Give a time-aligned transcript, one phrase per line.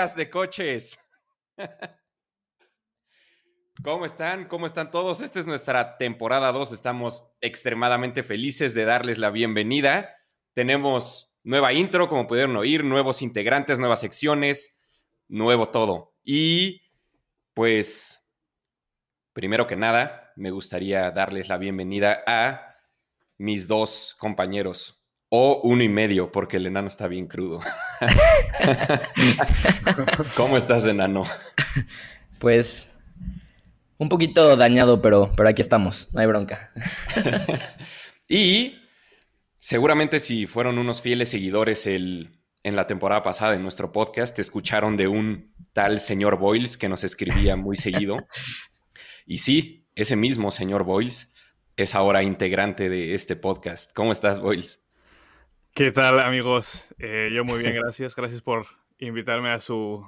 [0.00, 0.08] programa 110.
[0.08, 0.98] Un podcast de coches.
[3.82, 4.46] ¿Cómo están?
[4.48, 5.20] ¿Cómo están todos?
[5.20, 6.72] Esta es nuestra temporada 2.
[6.72, 10.16] Estamos extremadamente felices de darles la bienvenida.
[10.52, 14.78] Tenemos nueva intro, como pudieron oír, nuevos integrantes, nuevas secciones,
[15.28, 16.14] nuevo todo.
[16.22, 16.82] Y
[17.54, 18.30] pues,
[19.32, 22.76] primero que nada, me gustaría darles la bienvenida a
[23.38, 24.99] mis dos compañeros.
[25.32, 27.60] O uno y medio, porque el enano está bien crudo.
[30.36, 31.22] ¿Cómo estás, enano?
[32.40, 32.96] Pues
[33.96, 36.72] un poquito dañado, pero, pero aquí estamos, no hay bronca.
[38.28, 38.80] y
[39.58, 44.96] seguramente si fueron unos fieles seguidores el, en la temporada pasada en nuestro podcast, escucharon
[44.96, 48.26] de un tal señor Boyles que nos escribía muy seguido.
[49.26, 51.36] Y sí, ese mismo señor Boyles
[51.76, 53.92] es ahora integrante de este podcast.
[53.94, 54.89] ¿Cómo estás, Boyles?
[55.74, 56.92] ¿Qué tal, amigos?
[56.98, 58.16] Eh, yo muy bien, gracias.
[58.16, 58.66] Gracias por
[58.98, 60.04] invitarme a su,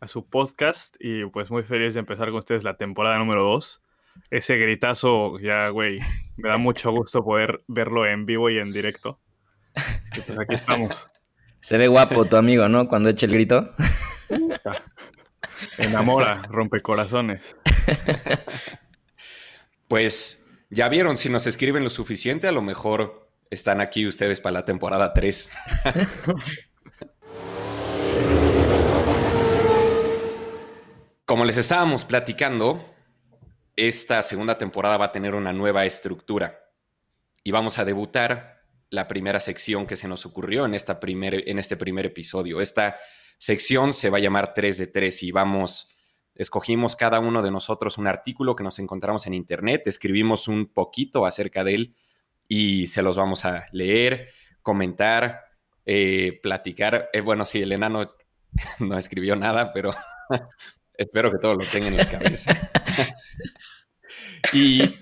[0.00, 3.82] a su podcast y pues muy feliz de empezar con ustedes la temporada número 2.
[4.30, 5.98] Ese gritazo, ya, güey,
[6.38, 9.20] me da mucho gusto poder verlo en vivo y en directo.
[10.26, 11.08] pues aquí estamos.
[11.60, 12.88] Se ve guapo tu amigo, ¿no?
[12.88, 13.74] Cuando eche el grito.
[15.78, 17.56] Enamora, rompe corazones.
[19.88, 23.21] Pues ya vieron, si nos escriben lo suficiente, a lo mejor
[23.52, 25.50] están aquí ustedes para la temporada 3.
[31.26, 32.82] Como les estábamos platicando,
[33.76, 36.60] esta segunda temporada va a tener una nueva estructura
[37.44, 41.58] y vamos a debutar la primera sección que se nos ocurrió en, esta primer, en
[41.58, 42.62] este primer episodio.
[42.62, 42.96] Esta
[43.36, 45.90] sección se va a llamar 3 de 3 y vamos,
[46.34, 51.26] escogimos cada uno de nosotros un artículo que nos encontramos en internet, escribimos un poquito
[51.26, 51.94] acerca de él
[52.54, 54.28] y se los vamos a leer,
[54.60, 55.40] comentar,
[55.86, 57.08] eh, platicar.
[57.14, 58.14] Eh, bueno, sí, el enano
[58.78, 59.94] no escribió nada, pero
[60.92, 62.52] espero que todo lo tengan en la cabeza.
[64.52, 64.96] y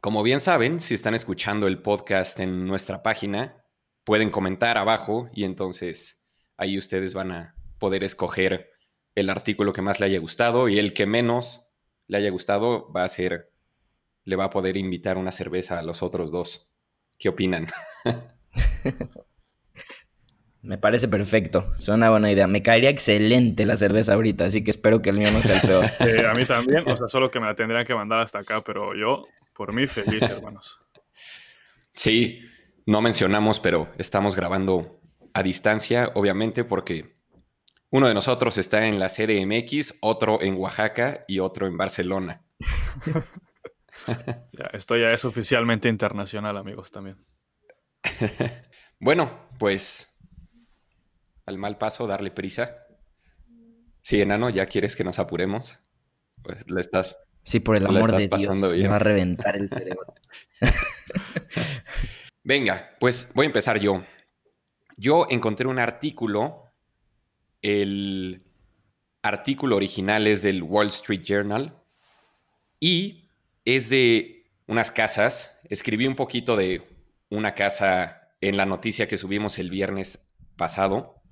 [0.00, 3.62] como bien saben, si están escuchando el podcast en nuestra página,
[4.02, 8.72] pueden comentar abajo y entonces ahí ustedes van a poder escoger
[9.14, 11.70] el artículo que más le haya gustado y el que menos
[12.08, 13.52] le haya gustado va a ser,
[14.30, 16.72] le va a poder invitar una cerveza a los otros dos.
[17.18, 17.66] ¿Qué opinan?
[20.62, 21.72] Me parece perfecto.
[21.76, 22.46] Es una buena idea.
[22.46, 25.62] Me caería excelente la cerveza ahorita, así que espero que el mío no sea el
[25.62, 25.86] peor.
[26.06, 28.62] Eh, a mí también, o sea, solo que me la tendrían que mandar hasta acá,
[28.62, 30.80] pero yo por mí, feliz, hermanos.
[31.94, 32.38] Sí,
[32.86, 35.00] no mencionamos, pero estamos grabando
[35.34, 37.16] a distancia, obviamente, porque
[37.90, 42.42] uno de nosotros está en la CDMX, otro en Oaxaca y otro en Barcelona.
[44.52, 47.24] ya, esto ya es oficialmente internacional, amigos, también.
[49.00, 50.18] bueno, pues
[51.46, 52.76] al mal paso, darle prisa.
[54.02, 55.78] Sí, enano, ya quieres que nos apuremos.
[56.42, 60.14] Pues le estás Sí, por el amor de Dios, me va a reventar el cerebro.
[62.44, 64.04] Venga, pues voy a empezar yo.
[64.96, 66.64] Yo encontré un artículo,
[67.62, 68.42] el
[69.22, 71.76] artículo original es del Wall Street Journal
[72.78, 73.19] y
[73.76, 75.60] es de unas casas.
[75.68, 76.82] Escribí un poquito de
[77.28, 81.22] una casa en la noticia que subimos el viernes pasado.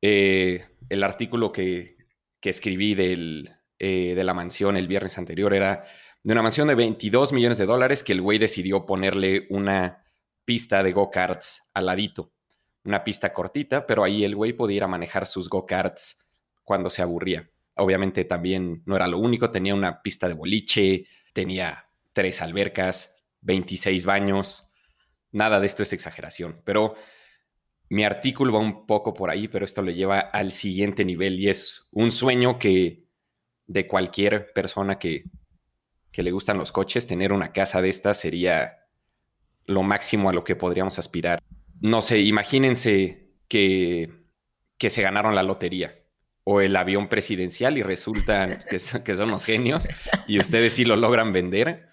[0.00, 1.96] Eh, el artículo que,
[2.40, 5.84] que escribí del, eh, de la mansión el viernes anterior era
[6.22, 10.04] de una mansión de 22 millones de dólares que el güey decidió ponerle una
[10.44, 12.32] pista de go-karts al ladito.
[12.84, 16.26] Una pista cortita, pero ahí el güey podía ir a manejar sus go-karts
[16.64, 17.48] cuando se aburría.
[17.74, 24.04] Obviamente también no era lo único, tenía una pista de boliche, tenía tres albercas, 26
[24.04, 24.70] baños.
[25.30, 26.94] Nada de esto es exageración, pero
[27.88, 31.48] mi artículo va un poco por ahí, pero esto le lleva al siguiente nivel y
[31.48, 33.06] es un sueño que
[33.66, 35.24] de cualquier persona que,
[36.14, 38.80] le gustan los coches, tener una casa de estas sería
[39.64, 41.42] lo máximo a lo que podríamos aspirar.
[41.80, 44.26] No sé, imagínense que,
[44.76, 46.01] que se ganaron la lotería
[46.44, 49.88] o el avión presidencial y resulta que, son los genios
[50.26, 51.88] y ustedes sí lo logran vender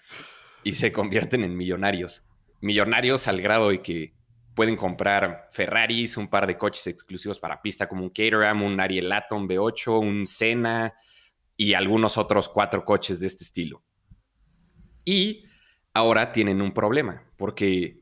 [0.64, 2.24] y se convierten en millonarios.
[2.60, 4.14] Millonarios al grado de que
[4.54, 9.10] pueden comprar Ferraris, un par de coches exclusivos para pista como un Caterham, un Ariel
[9.12, 10.94] Atom V8, un Senna,
[11.56, 13.82] y algunos otros cuatro coches de este estilo.
[15.04, 15.44] Y
[15.92, 18.00] ahora tienen un problema, porque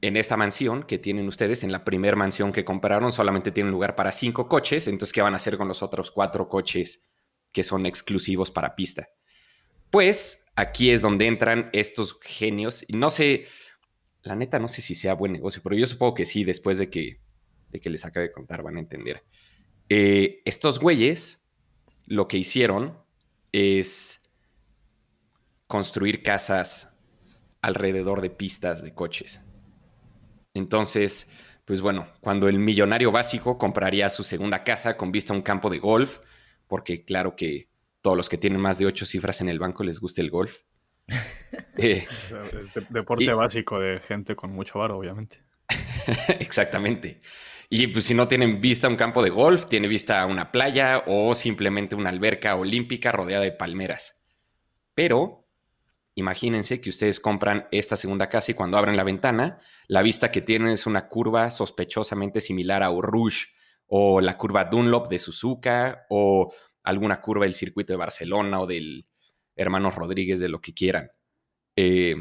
[0.00, 3.96] en esta mansión que tienen ustedes, en la primera mansión que compraron, solamente tienen lugar
[3.96, 7.10] para cinco coches, entonces, ¿qué van a hacer con los otros cuatro coches
[7.52, 9.08] que son exclusivos para pista?
[9.90, 13.46] Pues aquí es donde entran estos genios, no sé,
[14.22, 16.90] la neta no sé si sea buen negocio, pero yo supongo que sí, después de
[16.90, 17.20] que
[17.70, 19.24] de que les acabo de contar van a entender.
[19.88, 21.46] Eh, estos güeyes
[22.06, 22.98] lo que hicieron
[23.52, 24.30] es
[25.66, 26.98] construir casas
[27.60, 29.42] alrededor de pistas de coches.
[30.58, 31.30] Entonces,
[31.64, 35.70] pues bueno, cuando el millonario básico compraría su segunda casa con vista a un campo
[35.70, 36.18] de golf,
[36.66, 37.68] porque claro que
[38.00, 40.62] todos los que tienen más de ocho cifras en el banco les gusta el golf.
[41.80, 42.08] Eh,
[42.52, 45.44] es deporte básico de gente con mucho varo, obviamente.
[46.40, 47.20] Exactamente.
[47.70, 50.50] Y pues si no tienen vista a un campo de golf, tiene vista a una
[50.50, 54.20] playa o simplemente una alberca olímpica rodeada de palmeras.
[54.94, 55.47] Pero
[56.18, 60.42] imagínense que ustedes compran esta segunda casa y cuando abren la ventana, la vista que
[60.42, 63.46] tienen es una curva sospechosamente similar a Rouge
[63.86, 69.06] o la curva Dunlop de Suzuka o alguna curva del circuito de Barcelona o del
[69.54, 71.10] hermano Rodríguez de lo que quieran.
[71.76, 72.16] Eh,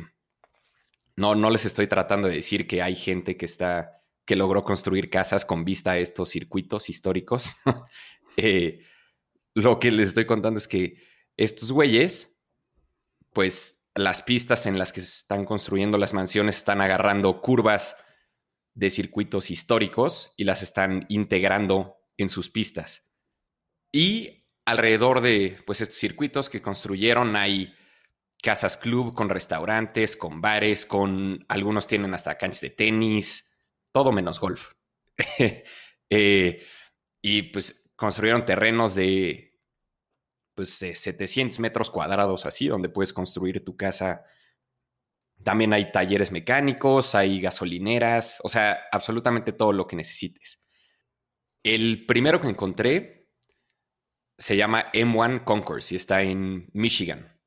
[1.16, 3.94] no, no les estoy tratando de decir que hay gente que está
[4.26, 7.56] que logró construir casas con vista a estos circuitos históricos.
[8.40, 8.82] Eh,
[9.56, 11.02] lo que les estoy contando es que
[11.38, 12.40] estos güeyes,
[13.34, 17.98] pues las pistas en las que se están construyendo las mansiones están agarrando curvas
[18.74, 23.14] de circuitos históricos y las están integrando en sus pistas.
[23.92, 27.74] Y alrededor de pues, estos circuitos que construyeron hay
[28.42, 33.58] casas club con restaurantes, con bares, con algunos tienen hasta canchas de tenis,
[33.92, 34.74] todo menos golf.
[36.10, 36.66] Eh,
[37.22, 39.47] y pues construyeron terrenos de,
[40.58, 44.26] pues, de 700 metros cuadrados así, donde puedes construir tu casa.
[45.44, 50.68] También hay talleres mecánicos, hay gasolineras, o sea, absolutamente todo lo que necesites.
[51.62, 53.30] El primero que encontré
[54.36, 57.40] se llama M1 Concourse y está en Michigan.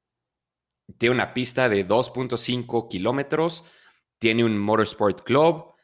[0.96, 3.64] Tiene una pista de 2.5 kilómetros,
[4.20, 5.74] tiene un Motorsport Club,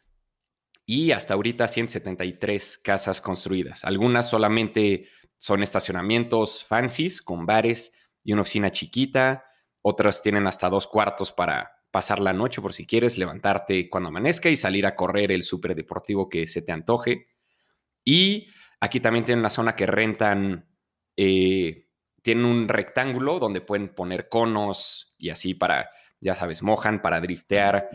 [0.85, 3.85] y hasta ahorita 173 casas construidas.
[3.85, 7.95] Algunas solamente son estacionamientos fancies con bares
[8.25, 9.45] y una oficina chiquita.
[9.83, 14.51] Otras tienen hasta dos cuartos para pasar la noche por si quieres levantarte cuando amanezca
[14.51, 15.45] y salir a correr el
[15.75, 17.29] deportivo que se te antoje.
[18.05, 18.49] Y
[18.81, 20.69] aquí también tienen una zona que rentan,
[21.17, 21.89] eh,
[22.23, 25.91] tienen un rectángulo donde pueden poner conos y así para,
[26.21, 27.89] ya sabes, mojan para driftear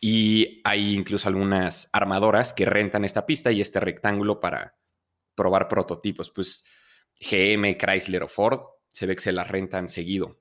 [0.00, 4.76] y hay incluso algunas armadoras que rentan esta pista y este rectángulo para
[5.36, 6.30] probar prototipos.
[6.30, 6.64] Pues
[7.22, 10.38] GM, Chrysler o Ford se ve que se las rentan seguido.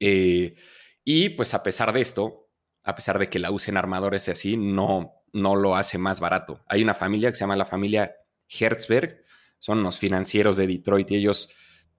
[0.00, 0.56] Eh,
[1.04, 2.48] y pues a pesar de esto,
[2.82, 6.64] a pesar de que la usen armadores y así, no, no lo hace más barato.
[6.66, 8.16] Hay una familia que se llama la familia
[8.48, 9.24] Hertzberg,
[9.58, 11.52] son unos financieros de Detroit y ellos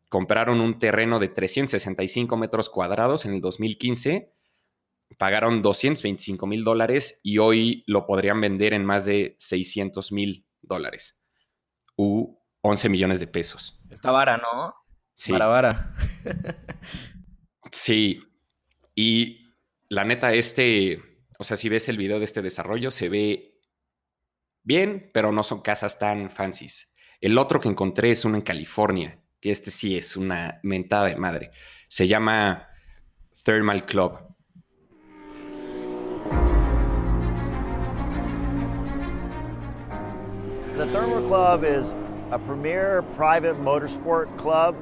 [0.10, 4.34] compraron un terreno de 365 metros cuadrados en el 2015
[5.18, 11.24] pagaron 225 mil dólares y hoy lo podrían vender en más de 600 mil dólares.
[11.96, 13.80] U 11 millones de pesos.
[13.90, 14.74] Está vara, ¿no?
[15.14, 15.34] Sí.
[15.34, 15.96] Vara, vara.
[17.72, 18.20] sí.
[18.96, 19.54] Y
[19.90, 23.60] la neta, este, o sea, si ves el video de este desarrollo, se ve
[24.64, 26.96] bien, pero no son casas tan fancies.
[27.20, 31.18] El otro que encontré es uno en California, que este sí es una mentada de
[31.18, 31.52] madre.
[31.90, 32.70] Se llama
[33.44, 34.20] Thermal Club.
[40.78, 41.94] The Thermal Club is
[42.34, 44.76] a premier private motorsport club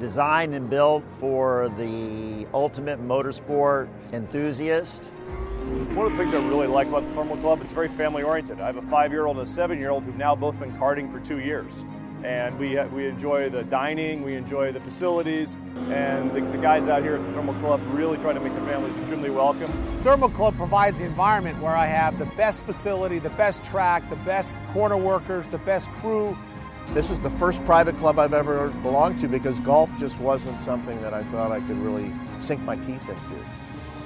[0.00, 5.06] designed and built for the ultimate motorsport enthusiast.
[5.94, 8.60] One of the things I really like about the Thermal Club, it's very family oriented.
[8.60, 10.72] I have a five year old and a seven year old who've now both been
[10.78, 11.84] karting for two years
[12.24, 15.56] and we, uh, we enjoy the dining, we enjoy the facilities,
[15.88, 18.60] and the, the, guys out here at the Thermal Club really try to make the
[18.62, 19.72] families extremely welcome.
[20.02, 24.16] Thermal Club provides the environment where I have the best facility, the best track, the
[24.16, 26.36] best corner workers, the best crew.
[26.94, 31.00] This is the first private club I've ever belonged to because golf just wasn't something
[31.02, 33.36] that I thought I could really sink my teeth into.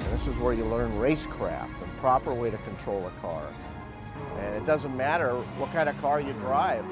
[0.00, 3.42] And this is where you learn racecraft, the proper way to control a car.
[4.38, 6.84] And it doesn't matter what kind of car you drive.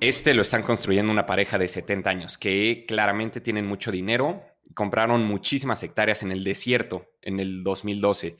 [0.00, 4.42] Este lo están construyendo una pareja de 70 años que claramente tienen mucho dinero.
[4.74, 8.38] Compraron muchísimas hectáreas en el desierto en el 2012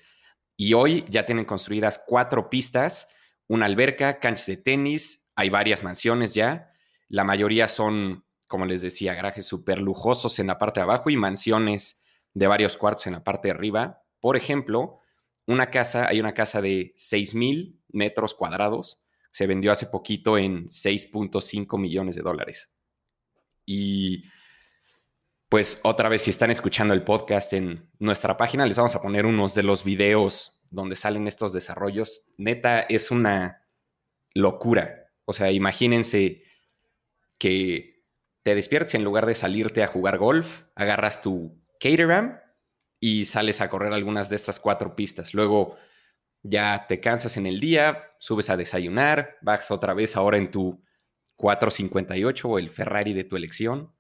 [0.57, 3.09] y hoy ya tienen construidas cuatro pistas,
[3.49, 6.73] una alberca, canchas de tenis, hay varias mansiones ya.
[7.09, 11.17] La mayoría son, como les decía, garajes súper lujosos en la parte de abajo y
[11.17, 14.03] mansiones de varios cuartos en la parte de arriba.
[14.21, 14.99] Por ejemplo,
[15.47, 21.79] una casa, hay una casa de 6,000 metros cuadrados, se vendió hace poquito en 6.5
[21.79, 22.77] millones de dólares.
[23.65, 24.25] Y
[25.49, 29.27] pues otra vez, si están escuchando el podcast en nuestra página, les vamos a poner
[29.27, 33.67] unos de los videos donde salen estos desarrollos, neta, es una
[34.35, 35.11] locura.
[35.25, 36.43] O sea, imagínense
[37.39, 38.05] que
[38.43, 42.39] te despiertes en lugar de salirte a jugar golf, agarras tu Caterham
[43.01, 45.35] y sales a correr algunas de estas cuatro pistas.
[45.35, 45.77] Luego
[46.43, 50.83] ya te cansas en el día, subes a desayunar, vas otra vez ahora en tu
[51.37, 53.93] 458 o el Ferrari de tu elección.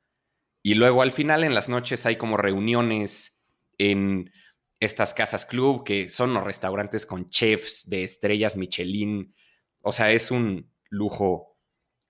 [0.62, 3.46] Y luego al final en las noches hay como reuniones
[3.78, 4.32] en
[4.80, 9.34] estas casas club que son los restaurantes con chefs de estrellas Michelin.
[9.80, 11.56] O sea, es un lujo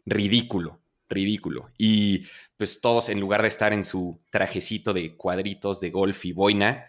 [0.04, 1.70] ridículo, ridículo.
[1.78, 6.32] Y pues todos en lugar de estar en su trajecito de cuadritos de golf y
[6.32, 6.87] boina,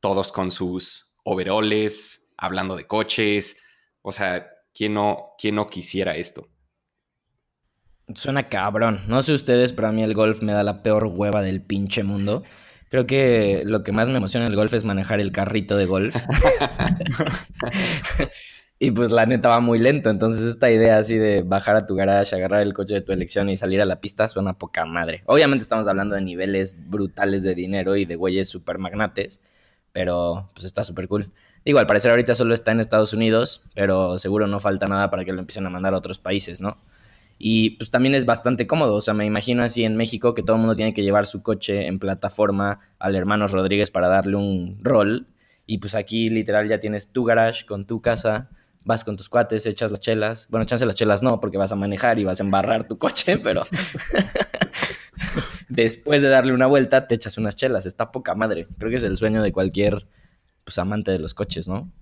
[0.00, 3.62] todos con sus overoles, hablando de coches.
[4.02, 6.48] O sea, ¿quién no, quién no quisiera esto?
[8.14, 9.02] Suena cabrón.
[9.08, 12.04] No sé ustedes, pero a mí el golf me da la peor hueva del pinche
[12.04, 12.44] mundo.
[12.88, 15.86] Creo que lo que más me emociona en el golf es manejar el carrito de
[15.86, 16.16] golf.
[18.78, 20.08] y pues la neta va muy lento.
[20.08, 23.48] Entonces esta idea así de bajar a tu garage, agarrar el coche de tu elección
[23.48, 25.22] y salir a la pista suena poca madre.
[25.26, 29.40] Obviamente estamos hablando de niveles brutales de dinero y de güeyes super magnates.
[29.92, 31.32] Pero pues está súper cool.
[31.64, 35.24] Digo, al parecer ahorita solo está en Estados Unidos, pero seguro no falta nada para
[35.24, 36.76] que lo empiecen a mandar a otros países, ¿no?
[37.38, 38.94] Y pues también es bastante cómodo.
[38.94, 41.42] O sea, me imagino así en México que todo el mundo tiene que llevar su
[41.42, 45.26] coche en plataforma al hermano Rodríguez para darle un rol.
[45.66, 48.50] Y pues aquí literal ya tienes tu garage con tu casa,
[48.84, 50.46] vas con tus cuates, echas las chelas.
[50.48, 53.36] Bueno, echas las chelas no, porque vas a manejar y vas a embarrar tu coche,
[53.42, 53.64] pero
[55.68, 57.84] después de darle una vuelta te echas unas chelas.
[57.84, 58.66] Está poca madre.
[58.78, 60.06] Creo que es el sueño de cualquier
[60.64, 61.92] pues, amante de los coches, ¿no?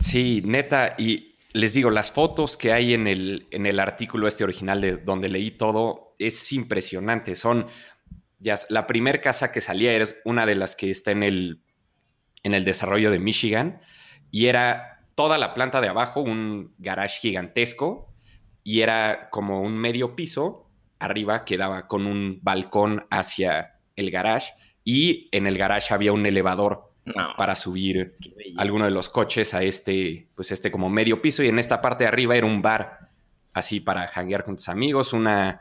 [0.00, 0.94] Sí, neta.
[0.98, 4.98] Y les digo, las fotos que hay en el, en el artículo este original de
[4.98, 7.34] donde leí todo es impresionante.
[7.34, 7.66] Son,
[8.38, 11.62] ya, la primera casa que salía era una de las que está en el,
[12.42, 13.80] en el desarrollo de Michigan
[14.30, 18.12] y era toda la planta de abajo, un garage gigantesco
[18.62, 24.52] y era como un medio piso arriba que daba con un balcón hacia el garage
[24.84, 26.92] y en el garage había un elevador
[27.36, 28.16] para subir
[28.56, 31.42] alguno de los coches a este, pues este como medio piso.
[31.42, 33.10] Y en esta parte de arriba era un bar,
[33.52, 35.60] así para janguear con tus amigos, una,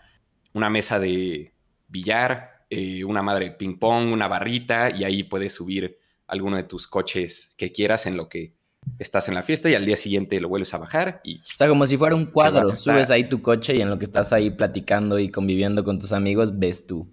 [0.53, 1.53] una mesa de
[1.87, 6.63] billar, eh, una madre de ping pong, una barrita, y ahí puedes subir alguno de
[6.63, 8.53] tus coches que quieras en lo que
[8.99, 11.21] estás en la fiesta y al día siguiente lo vuelves a bajar.
[11.23, 13.99] Y o sea, como si fuera un cuadro, subes ahí tu coche y en lo
[13.99, 17.11] que estás ahí platicando y conviviendo con tus amigos, ves tu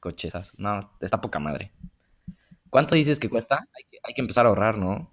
[0.00, 0.52] cochezas.
[0.56, 1.72] No, está poca madre.
[2.70, 3.68] ¿Cuánto dices que cuesta?
[4.04, 5.10] Hay que, empezar a ahorrar, ¿no?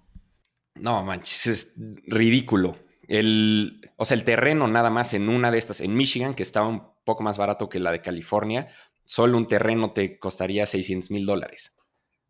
[0.76, 1.74] No, manches, es
[2.06, 2.76] ridículo.
[3.08, 6.68] El, o sea, el terreno nada más en una de estas, en Michigan, que estaba
[6.68, 8.68] un poco más barato que la de California,
[9.04, 11.76] solo un terreno te costaría 600 mil dólares.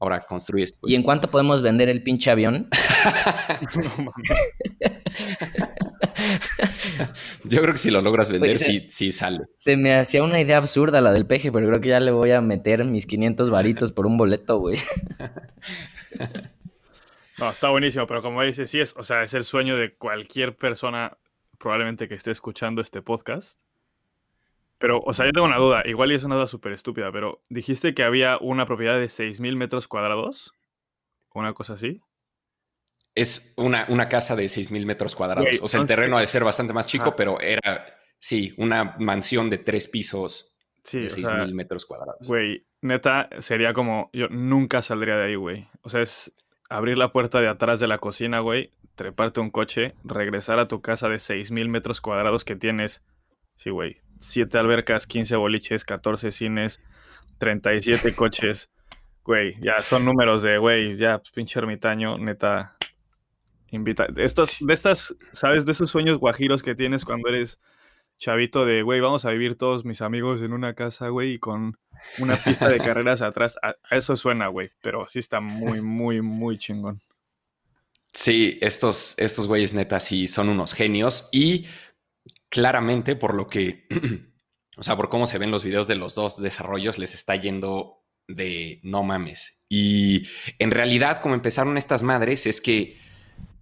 [0.01, 0.79] Ahora construyes.
[0.85, 2.69] ¿Y en cuánto podemos vender el pinche avión?
[7.45, 9.47] Yo creo que si lo logras vender, sí, sí sale.
[9.59, 12.33] Se me hacía una idea absurda la del peje, pero creo que ya le voy
[12.33, 14.79] a meter mis 500 varitos por un boleto, güey.
[17.39, 20.57] No, está buenísimo, pero como dices, sí es, o sea, es el sueño de cualquier
[20.57, 21.19] persona
[21.57, 23.61] probablemente que esté escuchando este podcast.
[24.79, 27.41] Pero, o sea, yo tengo una duda, igual y es una duda súper estúpida, pero
[27.49, 30.53] dijiste que había una propiedad de 6.000 metros cuadrados,
[31.33, 32.01] una cosa así.
[33.21, 35.49] Es una, una casa de 6.000 metros cuadrados.
[35.61, 37.87] o sea, el terreno ha de ser bastante más chico, pero era,
[38.19, 42.29] sí, una mansión de tres pisos sí, de 6.000 metros cuadrados.
[42.29, 45.69] Güey, neta, sería como, yo nunca saldría de ahí, güey.
[45.83, 46.33] O sea, es
[46.71, 50.81] abrir la puerta de atrás de la cocina, güey, treparte un coche, regresar a tu
[50.81, 53.03] casa de 6.000 metros cuadrados que tienes,
[53.57, 56.83] sí, güey, 7 albercas, 15 boliches, 14 cines,
[57.39, 58.71] 37 coches.
[59.25, 62.78] Güey, ya son números de, güey, ya, pues, pinche ermitaño, neta,
[63.71, 64.07] Invita.
[64.17, 65.67] Estos, de estas, ¿sabes?
[65.67, 67.59] De esos sueños guajiros que tienes cuando eres
[68.19, 71.79] chavito de, güey, vamos a vivir todos mis amigos en una casa, güey, y con
[72.19, 73.57] una pista de carreras atrás.
[73.63, 77.01] A, eso suena, güey, pero sí está muy, muy, muy chingón.
[78.13, 81.67] Sí, estos, estos güeyes neta sí son unos genios y
[82.49, 83.87] claramente por lo que,
[84.77, 88.05] o sea, por cómo se ven los videos de los dos desarrollos, les está yendo
[88.27, 89.65] de no mames.
[89.69, 90.27] Y
[90.59, 92.99] en realidad, como empezaron estas madres, es que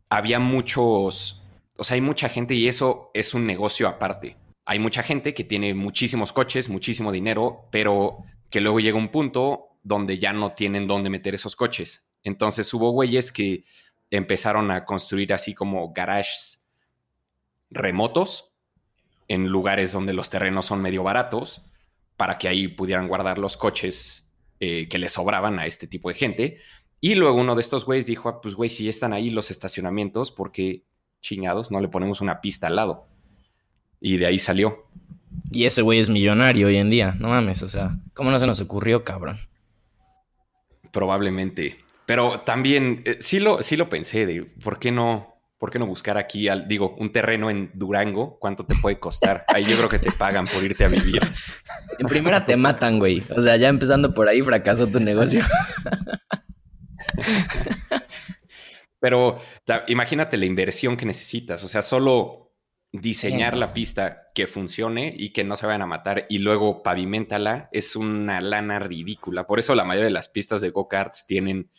[0.08, 1.44] había muchos,
[1.76, 4.36] o sea, hay mucha gente y eso es un negocio aparte.
[4.64, 9.78] Hay mucha gente que tiene muchísimos coches, muchísimo dinero, pero que luego llega un punto
[9.82, 12.10] donde ya no tienen dónde meter esos coches.
[12.24, 13.64] Entonces hubo güeyes que
[14.10, 16.68] empezaron a construir así como garages
[17.70, 18.52] remotos
[19.28, 21.64] en lugares donde los terrenos son medio baratos
[22.16, 26.14] para que ahí pudieran guardar los coches eh, que les sobraban a este tipo de
[26.14, 26.58] gente
[27.00, 30.30] Y luego uno de estos güeyes dijo, ah, pues güey, si están ahí los estacionamientos,
[30.30, 30.84] porque
[31.20, 33.06] chingados no le ponemos una pista al lado?
[34.00, 34.86] Y de ahí salió.
[35.50, 38.46] Y ese güey es millonario hoy en día, no mames, o sea, ¿cómo no se
[38.46, 39.38] nos ocurrió, cabrón?
[40.90, 41.78] Probablemente.
[42.06, 45.86] Pero también eh, sí, lo, sí lo pensé de por qué no, por qué no
[45.86, 49.44] buscar aquí, al, digo, un terreno en Durango, ¿cuánto te puede costar?
[49.48, 51.20] Ahí yo creo que te pagan por irte a vivir.
[51.98, 53.22] En primera te matan, güey.
[53.34, 55.42] O sea, ya empezando por ahí fracasó tu negocio.
[59.00, 62.52] Pero ta- imagínate la inversión que necesitas, o sea, solo
[62.92, 67.68] diseñar la pista que funcione y que no se vayan a matar y luego pavimentala
[67.72, 69.46] es una lana ridícula.
[69.46, 71.70] Por eso la mayoría de las pistas de go-karts tienen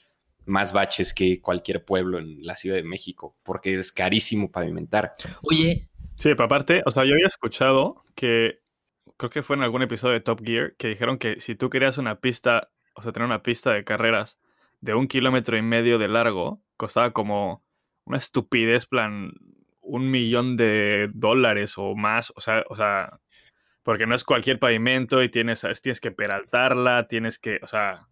[0.46, 5.15] más baches que cualquier pueblo en la Ciudad de México, porque es carísimo pavimentar.
[5.43, 8.60] Oye, Sí, pero aparte, o sea, yo había escuchado que,
[9.17, 12.00] creo que fue en algún episodio de Top Gear, que dijeron que si tú querías
[12.00, 14.39] una pista, o sea, tener una pista de carreras
[14.81, 17.63] de un kilómetro y medio de largo, costaba como
[18.05, 19.31] una estupidez, plan,
[19.81, 23.19] un millón de dólares o más, o sea, o sea,
[23.84, 25.81] porque no es cualquier pavimento y tienes, ¿sabes?
[25.81, 28.07] tienes que peraltarla, tienes que, o sea,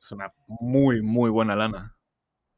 [0.00, 1.96] es una muy, muy buena lana.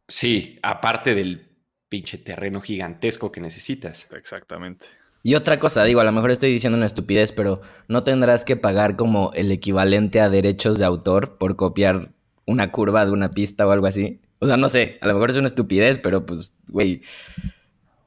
[0.08, 1.56] Sí, aparte del
[1.88, 4.10] pinche terreno gigantesco que necesitas.
[4.12, 4.86] Exactamente.
[5.22, 8.56] y otra cosa, digo, a lo mejor estoy diciendo una estupidez, pero no tendrás que
[8.56, 12.12] pagar como el equivalente a derechos de autor por copiar
[12.46, 14.20] una curva de una pista o algo así.
[14.38, 17.02] O sea, no sé, a lo mejor es una estupidez, pero pues, güey,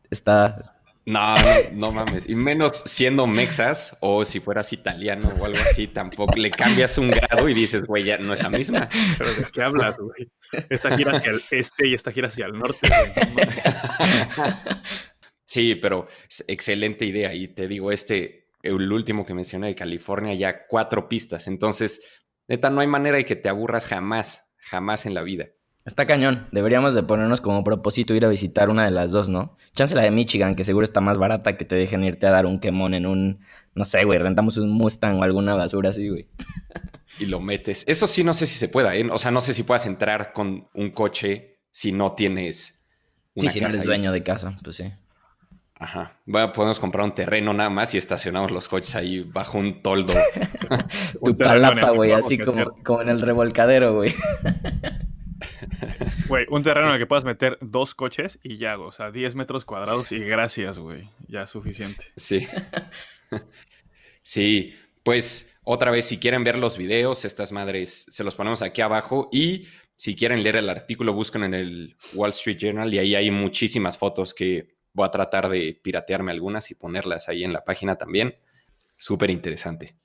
[0.09, 0.63] está...
[1.05, 2.27] No, no, no mames.
[2.27, 7.09] Y menos siendo mexas o si fueras italiano o algo así, tampoco le cambias un
[7.11, 8.89] grado y dices, güey, ya no es la misma.
[9.17, 10.29] ¿Pero de qué hablas, güey?
[10.69, 12.89] Esta gira hacia el este y esta gira hacia el norte.
[13.33, 13.47] güey.
[15.45, 17.33] Sí, pero es excelente idea.
[17.33, 21.47] Y te digo, este, el último que mencioné de California, ya cuatro pistas.
[21.47, 22.01] Entonces,
[22.47, 25.47] neta, no hay manera de que te aburras jamás, jamás en la vida.
[25.85, 26.47] Está cañón.
[26.51, 29.55] Deberíamos de ponernos como propósito ir a visitar una de las dos, ¿no?
[29.73, 32.45] Chance la de Michigan, que seguro está más barata que te dejen irte a dar
[32.45, 33.39] un quemón en un,
[33.73, 36.27] no sé, güey, rentamos un Mustang o alguna basura así, güey.
[37.19, 37.83] Y lo metes.
[37.87, 39.07] Eso sí, no sé si se pueda, ¿eh?
[39.09, 42.85] O sea, no sé si puedas entrar con un coche si no tienes
[43.35, 43.85] Sí, una si no eres ahí.
[43.87, 44.91] dueño de casa, pues sí.
[45.79, 46.19] Ajá.
[46.25, 50.13] Bueno, podemos comprar un terreno nada más y estacionamos los coches ahí bajo un toldo.
[51.23, 54.13] Tu palapa, güey, así como, como en el revolcadero, güey.
[56.27, 59.35] Güey, un terreno en el que puedas meter dos coches y ya, o sea, 10
[59.35, 61.09] metros cuadrados y gracias, güey.
[61.27, 62.05] Ya es suficiente.
[62.15, 62.47] Sí.
[64.23, 68.81] Sí, pues otra vez, si quieren ver los videos, estas madres se los ponemos aquí
[68.81, 73.15] abajo y si quieren leer el artículo, busquen en el Wall Street Journal y ahí
[73.15, 77.63] hay muchísimas fotos que voy a tratar de piratearme algunas y ponerlas ahí en la
[77.63, 78.35] página también.
[78.97, 79.95] Súper interesante.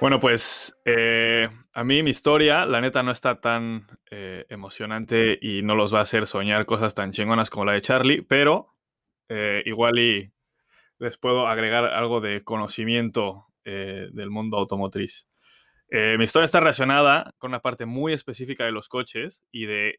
[0.00, 5.62] Bueno, pues eh, a mí mi historia, la neta, no está tan eh, emocionante y
[5.62, 8.76] no los va a hacer soñar cosas tan chingonas como la de Charlie, pero
[9.28, 10.32] eh, igual y
[10.98, 15.26] les puedo agregar algo de conocimimiento eh, del mundo automotriz.
[15.92, 19.98] Mi historia está relacionada con una parte muy específica de los coches y de,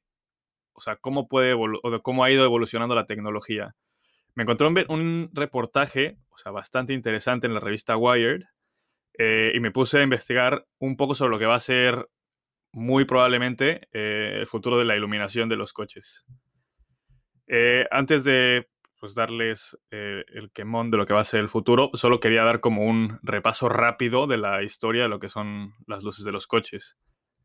[0.74, 3.76] o sea, cómo puede o cómo ha ido evolucionando la tecnología.
[4.34, 8.44] Me encontré un, reportaje, o sea, bastante interesante en la revista Wired,
[9.18, 12.10] eh, y me puse a investigar un poco sobre lo que va a ser
[12.72, 16.26] muy probablemente eh, el futuro de la iluminación de los coches.
[17.48, 21.90] Eh, antes de pues, darles el quemón de lo que va a ser el futuro,
[21.94, 26.04] solo quería dar como un repaso rápido de la historia de lo que son las
[26.04, 26.98] luces de los coches.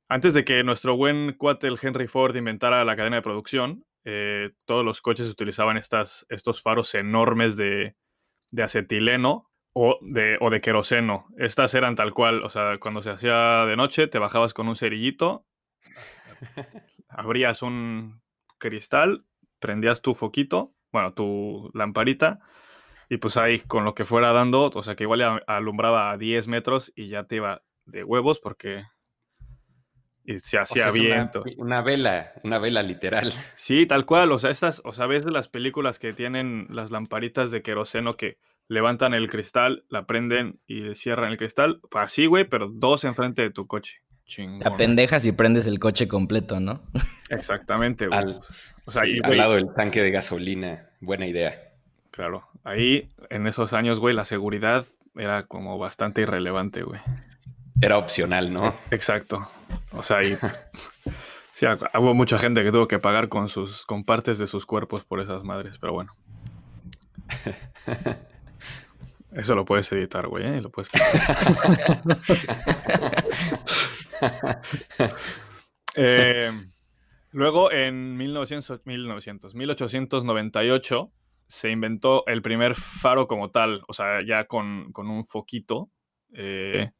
[0.08, 4.52] Antes de que nuestro buen cuate el Henry Ford inventara la cadena de producción, eh,
[4.64, 7.96] todos los coches utilizaban estas, estos faros enormes de,
[8.52, 11.26] de acetileno o de, o de queroseno.
[11.38, 14.76] Estas eran tal cual, o sea, cuando se hacía de noche, te bajabas con un
[14.76, 15.44] cerillito,
[17.08, 18.22] abrías un
[18.58, 19.26] cristal,
[19.58, 22.38] prendías tu foquito, bueno, tu lamparita,
[23.08, 26.46] y pues ahí con lo que fuera dando, o sea, que igual alumbraba a 10
[26.46, 28.84] metros y ya te iba de huevos porque
[30.26, 31.44] y se O hacía sea, es una- viento.
[31.56, 33.32] una vela, una vela literal.
[33.54, 34.32] Sí, tal cual.
[34.32, 38.14] O sea, estas, o sea, ves de las películas que tienen las lamparitas de queroseno
[38.14, 38.34] que
[38.68, 41.80] levantan el cristal, la prenden y cierran el cristal.
[41.92, 44.02] Así, güey, pero dos enfrente de tu coche.
[44.24, 44.58] Chingón.
[44.58, 46.82] Te pendejas y prendes el coche completo, ¿no?
[47.30, 48.18] Exactamente, güey.
[48.18, 48.40] Al,
[48.84, 50.90] O sea, sí, al güey, lado del tanque de gasolina.
[51.00, 51.54] Buena idea.
[52.10, 52.48] Claro.
[52.64, 54.84] Ahí, en esos años, güey, la seguridad
[55.14, 57.00] era como bastante irrelevante, güey.
[57.80, 58.74] Era opcional, ¿no?
[58.90, 59.48] Exacto.
[59.92, 60.36] O sea, y,
[61.52, 65.04] sí, hubo mucha gente que tuvo que pagar con sus con partes de sus cuerpos
[65.04, 66.16] por esas madres, pero bueno.
[69.32, 70.60] Eso lo puedes editar, güey, ¿eh?
[70.62, 70.90] Lo puedes
[75.94, 76.50] eh,
[77.32, 81.12] luego, en 1900, 1900, 1898,
[81.48, 85.90] se inventó el primer faro como tal, o sea, ya con, un foquito.
[86.32, 86.92] Eh,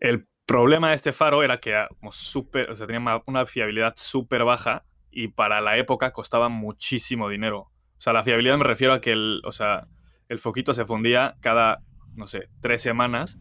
[0.00, 3.94] el problema de este faro era que era como súper, o sea, tenía una fiabilidad
[3.96, 7.70] súper baja y para la época costaba muchísimo dinero.
[7.98, 9.88] O sea, la fiabilidad me refiero a que el, o sea,
[10.28, 11.82] el foquito se fundía cada,
[12.14, 13.38] no sé, tres semanas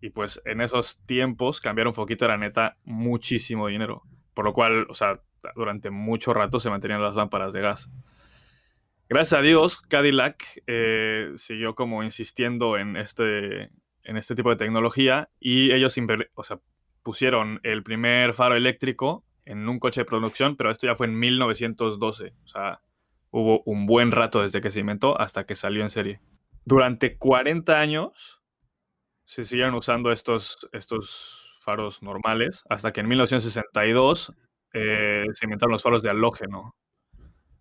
[0.00, 4.02] y pues en esos tiempos cambiar un foquito era neta muchísimo dinero.
[4.34, 5.20] Por lo cual, o sea,
[5.54, 7.90] durante mucho rato se mantenían las lámparas de gas.
[9.08, 13.70] Gracias a Dios, Cadillac eh, siguió como insistiendo en este,
[14.08, 15.94] en este tipo de tecnología y ellos
[16.34, 16.60] o sea,
[17.02, 21.18] pusieron el primer faro eléctrico en un coche de producción, pero esto ya fue en
[21.18, 22.34] 1912.
[22.42, 22.82] O sea,
[23.30, 26.20] hubo un buen rato desde que se inventó hasta que salió en serie.
[26.64, 28.42] Durante 40 años
[29.24, 34.34] se siguieron usando estos, estos faros normales hasta que en 1962
[34.72, 36.74] eh, se inventaron los faros de halógeno.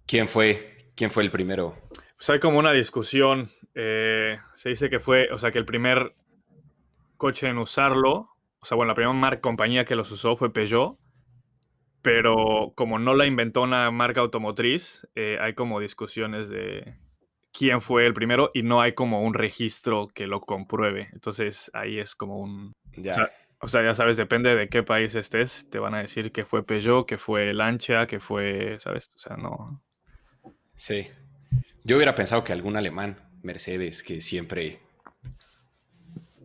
[0.05, 0.91] ¿Quién fue?
[0.95, 1.75] ¿Quién fue el primero?
[2.17, 3.49] Pues hay como una discusión.
[3.75, 6.15] Eh, se dice que fue, o sea, que el primer
[7.17, 10.97] coche en usarlo, o sea, bueno, la primera marca, compañía que los usó fue Peugeot,
[12.01, 16.95] pero como no la inventó una marca automotriz, eh, hay como discusiones de
[17.51, 21.09] quién fue el primero y no hay como un registro que lo compruebe.
[21.13, 22.73] Entonces ahí es como un...
[22.95, 23.31] Ya.
[23.59, 26.63] O, sea, ya sabes, depende de qué país estés, te van a decir que fue
[26.63, 29.13] Peugeot, que fue Lancia, que fue, ¿sabes?
[29.15, 29.83] O sea, no...
[30.75, 31.07] Sí.
[31.83, 34.79] Yo hubiera pensado que algún alemán, Mercedes, que siempre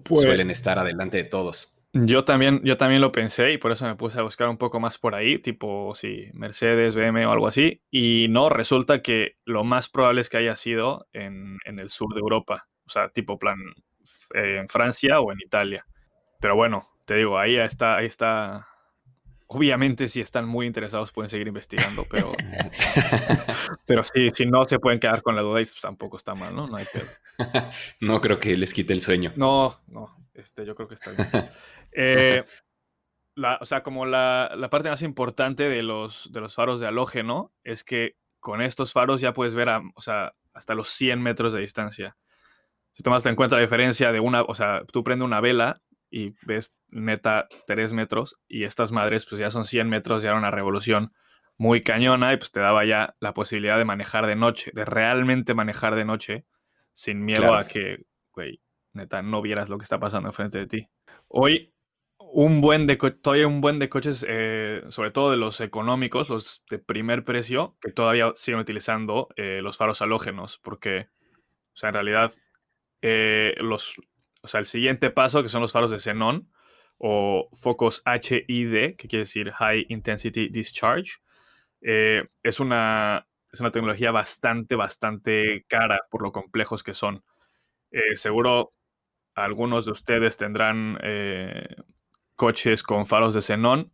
[0.02, 1.76] pues suelen estar adelante de todos.
[1.94, 4.80] Yo también, yo también lo pensé y por eso me puse a buscar un poco
[4.80, 7.82] más por ahí, tipo, sí, Mercedes, BM o algo así.
[7.90, 12.20] Y no, resulta que lo más probable es que haya sido en, el sur de
[12.20, 12.66] Europa.
[12.86, 13.58] O sea, tipo plan
[14.34, 15.86] eh, en Francia o en Italia.
[16.40, 18.68] Pero bueno, te digo, ahí está, ahí está.
[19.46, 22.32] Obviamente, si están muy interesados, pueden seguir investigando, pero.
[23.84, 26.66] pero sí, si no se pueden quedar con la duda, pues tampoco está mal, ¿no?
[26.66, 27.06] No hay pedo.
[28.00, 29.32] no creo que les quite el sueño.
[29.36, 30.16] No, no.
[30.34, 31.28] Este, yo creo que está bien.
[31.94, 32.42] Eh,
[33.60, 37.84] o sea, como la, parte más importante de los, de los faros de halógeno es
[37.84, 42.16] que con estos faros ya puedes ver o sea, hasta los 100 metros de distancia.
[42.92, 46.34] Si tomas en cuenta la diferencia de una, o sea, tú prendes una vela y
[46.46, 50.50] ves neta 3 metros y estas madres pues ya son 100 metros, ya era una
[50.50, 51.12] revolución
[51.62, 55.54] muy cañona y pues te daba ya la posibilidad de manejar de noche, de realmente
[55.54, 56.44] manejar de noche
[56.92, 58.60] sin miedo a que, güey,
[58.94, 60.88] neta, no vieras lo que está pasando enfrente de ti.
[61.28, 61.72] Hoy,
[62.18, 66.64] un buen de todavía un buen de coches, eh, sobre todo de los económicos, los
[66.68, 71.10] de primer precio, que todavía siguen utilizando eh, los faros halógenos, porque,
[71.74, 72.32] o sea, en realidad,
[73.02, 74.00] eh, los,
[74.40, 76.50] o sea, el siguiente paso, que son los faros de xenón,
[76.98, 81.21] o focos HID, que quiere decir High Intensity Discharge,
[81.82, 87.24] es, una, es una tecnología bastante, bastante cara por lo complejos que son.
[88.14, 88.70] seguro
[89.34, 91.76] algunos de ustedes tendrán eh,
[92.36, 93.92] coches con faros de xenón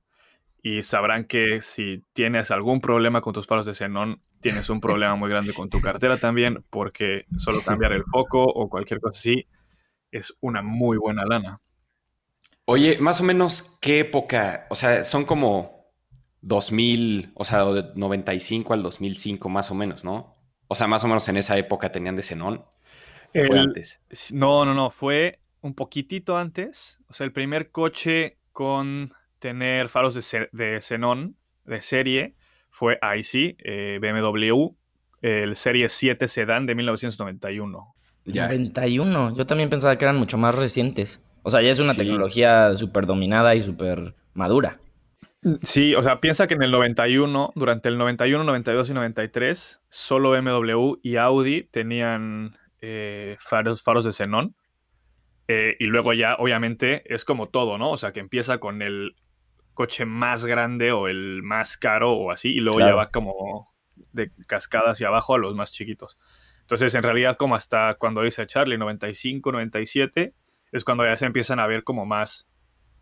[0.63, 5.15] y sabrán que si tienes algún problema con tus faros de xenón, tienes un problema
[5.15, 9.47] muy grande con tu cartera también, porque solo cambiar el foco o cualquier cosa así
[10.11, 11.61] es una muy buena lana.
[12.65, 14.67] Oye, más o menos, ¿qué época?
[14.71, 15.78] O sea, son como
[16.43, 20.37] 2000, o sea, de 95 al 2005 más o menos, ¿no?
[20.69, 22.65] O sea, más o menos en esa época tenían de xenón
[23.35, 24.03] antes?
[24.33, 26.99] No, no, no, fue un poquitito antes.
[27.09, 32.35] O sea, el primer coche con tener faros de, de xenón de serie
[32.71, 34.75] fue IC, eh, BMW,
[35.23, 37.95] el Serie 7 Sedan de 1991.
[38.25, 38.47] Ya.
[38.47, 41.23] 91, yo también pensaba que eran mucho más recientes.
[41.43, 44.81] O sea, ya es una tecnología súper dominada y súper madura.
[45.63, 50.31] Sí, o sea, piensa que en el 91, durante el 91, 92 y 93, solo
[50.31, 54.57] BMW y Audi tenían eh, faros, faros de xenón.
[55.47, 57.93] Eh, y luego ya, obviamente, es como todo, ¿no?
[57.93, 59.15] O sea, que empieza con el
[59.75, 63.73] coche más grande o el más caro o así, y luego ya va como
[64.13, 66.19] de cascada hacia abajo a los más chiquitos.
[66.63, 70.35] Entonces, en realidad, como hasta cuando dice Charlie, 95, 97,
[70.73, 72.49] es cuando ya se empiezan a ver como más,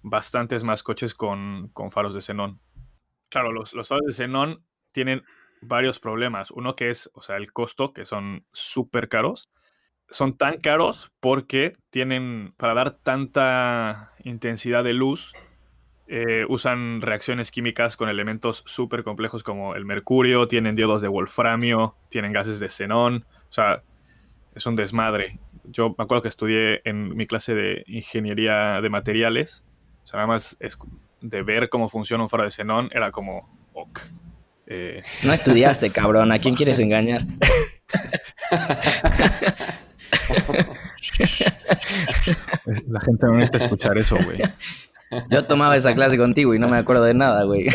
[0.08, 2.60] bastantes más coches con, con faros de xenón.
[3.28, 5.22] Claro, los, los faros de xenón tienen
[5.60, 6.50] varios problemas.
[6.50, 9.50] Uno que es, o sea, el costo, que son súper caros
[10.10, 15.32] son tan caros porque tienen, para dar tanta intensidad de luz,
[16.06, 21.96] eh, usan reacciones químicas con elementos súper complejos como el mercurio, tienen diodos de wolframio,
[22.08, 23.82] tienen gases de xenón, o sea,
[24.54, 25.38] es un desmadre.
[25.64, 29.64] yo me acuerdo que estudié en mi clase de ingeniería de materiales.
[30.06, 30.78] O sea, nada más es
[31.20, 33.98] de ver cómo funciona un faro de xenón era como, ok.
[34.68, 36.30] Eh, No estudiaste, cabrón.
[36.30, 37.22] ¿A quién quieres engañar?
[42.86, 44.38] la gente no necesita escuchar eso, güey.
[45.28, 47.66] Yo tomaba esa clase contigo y no me acuerdo de nada, güey.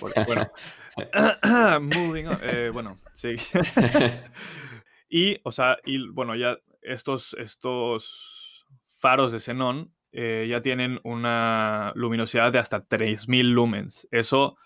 [0.00, 0.50] Bueno,
[1.80, 2.38] moving on.
[2.42, 3.34] Eh, bueno, sí.
[5.08, 8.31] y, o sea, y bueno, ya estos, estos
[9.02, 14.06] faros de xenón eh, ya tienen una luminosidad de hasta 3000 lumens.
[14.12, 14.58] Eso, o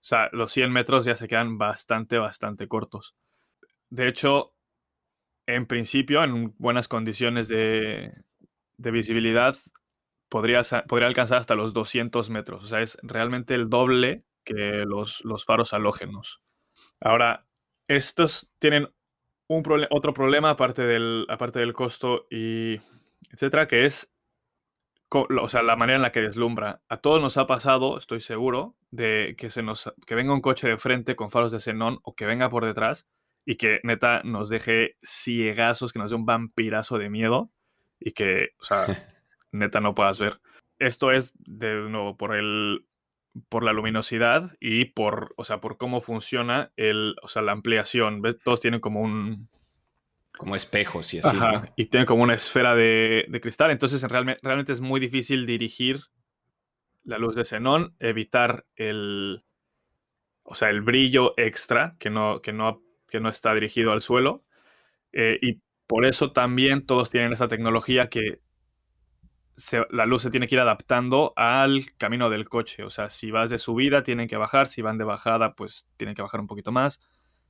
[0.00, 3.16] sea, los 100 metros ya se quedan bastante, bastante cortos.
[3.88, 4.54] De hecho,
[5.46, 8.12] en principio, en buenas condiciones de,
[8.76, 9.56] visibilidad,
[10.28, 12.64] podría, podría alcanzar hasta los 200 metros.
[12.64, 16.42] O sea, es realmente el doble que los, faros halógenos.
[17.00, 17.46] Ahora,
[17.86, 18.88] estos tienen
[19.46, 22.80] otro problema aparte del, aparte del costo y
[23.30, 24.12] etcétera, que es
[25.10, 26.82] o sea, la manera en la que deslumbra.
[26.88, 30.68] A todos nos ha pasado, estoy seguro, de que, se nos, que venga un coche
[30.68, 33.06] de frente con faros de xenón o que venga por detrás
[33.44, 37.50] y que neta nos deje ciegazos, que nos dé un vampirazo de miedo
[37.98, 38.84] y que, o sea,
[39.52, 40.40] neta no puedas ver.
[40.78, 42.84] Esto es de nuevo por el
[43.48, 48.20] por la luminosidad y por, o sea, por cómo funciona el, o sea, la ampliación.
[48.20, 48.38] ¿Ves?
[48.42, 49.48] Todos tienen como un,
[50.38, 51.36] Como espejos y así.
[51.36, 51.64] Ajá, ¿no?
[51.76, 53.70] y tienen como una esfera de, de cristal.
[53.70, 56.00] Entonces, en realme- realmente es muy difícil dirigir
[57.04, 59.44] la luz de xenón, evitar el,
[60.44, 64.44] o sea, el brillo extra que no, que no, que no está dirigido al suelo.
[65.12, 68.40] Eh, y por eso también todos tienen esa tecnología que
[69.56, 72.84] se- la luz se tiene que ir adaptando al camino del coche.
[72.84, 74.68] O sea, si vas de subida, tienen que bajar.
[74.68, 77.00] Si van de bajada, pues tienen que bajar un poquito más.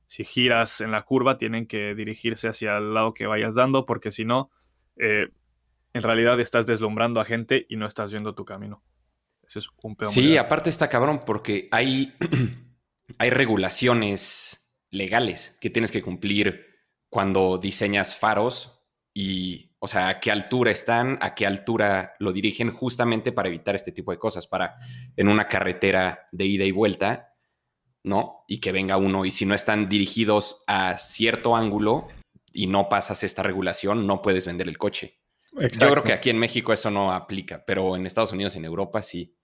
[0.09, 4.11] Si giras en la curva, tienen que dirigirse hacia el lado que vayas dando, porque
[4.11, 4.49] si no,
[4.95, 5.27] eh,
[5.93, 8.81] en realidad estás deslumbrando a gente y no estás viendo tu camino.
[9.47, 10.11] Ese es un peor.
[10.11, 12.15] Sí, aparte está cabrón porque hay,
[13.19, 16.65] hay regulaciones legales que tienes que cumplir
[17.07, 22.71] cuando diseñas faros y, o sea, a qué altura están, a qué altura lo dirigen
[22.71, 24.77] justamente para evitar este tipo de cosas, para
[25.15, 27.28] en una carretera de ida y vuelta,
[28.03, 28.43] ¿no?
[28.47, 32.07] Y que venga uno y si no están dirigidos a cierto ángulo
[32.53, 35.19] y no pasas esta regulación, no puedes vender el coche.
[35.53, 38.65] Yo creo que aquí en México eso no aplica, pero en Estados Unidos y en
[38.65, 39.35] Europa sí.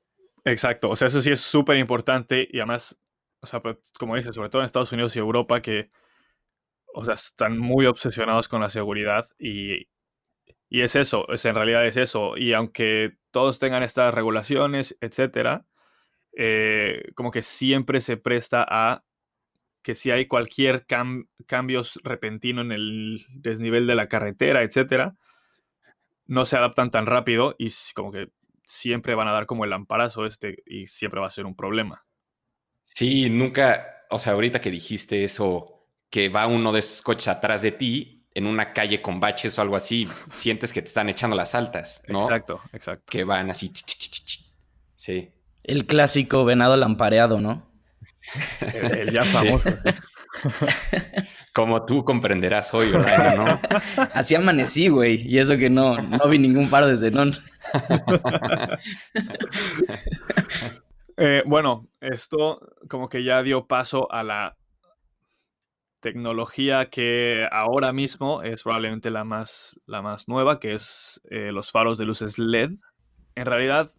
[0.43, 2.99] Exacto, o sea, eso sí es súper importante y además,
[3.41, 5.89] o sea, pues, como dices, sobre todo en Estados Unidos y Europa, que,
[6.93, 9.87] o sea, están muy obsesionados con la seguridad y,
[10.69, 12.37] y es eso, es, en realidad es eso.
[12.37, 15.65] Y aunque todos tengan estas regulaciones, etcétera,
[16.35, 19.03] eh, como que siempre se presta a
[19.83, 25.15] que si hay cualquier cam- cambios repentino en el desnivel de la carretera, etcétera,
[26.27, 28.29] no se adaptan tan rápido y como que
[28.63, 32.05] siempre van a dar como el amparazo este y siempre va a ser un problema.
[32.83, 37.61] Sí, nunca, o sea, ahorita que dijiste eso, que va uno de esos coches atrás
[37.61, 41.35] de ti en una calle con baches o algo así, sientes que te están echando
[41.35, 42.19] las altas, ¿no?
[42.19, 43.11] Exacto, exacto.
[43.11, 43.71] Que van así.
[44.95, 45.31] Sí.
[45.67, 47.65] El clásico venado lampareado, ¿no?
[48.73, 49.29] El, el ya Sí.
[49.29, 49.69] famoso.
[51.53, 53.35] Como tú comprenderás hoy, ¿verdad?
[53.37, 53.59] ¿No?
[54.13, 55.25] Así amanecí, güey.
[55.25, 57.31] Y eso que no, no vi ningún faro de xenón.
[61.17, 64.57] Eh, bueno, esto como que ya dio paso a la
[66.01, 71.71] tecnología que ahora mismo es probablemente la más, la más nueva, que es eh, los
[71.71, 72.71] faros de luces LED.
[73.35, 73.91] En realidad,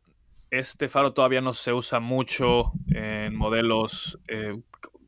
[0.50, 4.54] este faro todavía no se usa mucho en modelos, eh,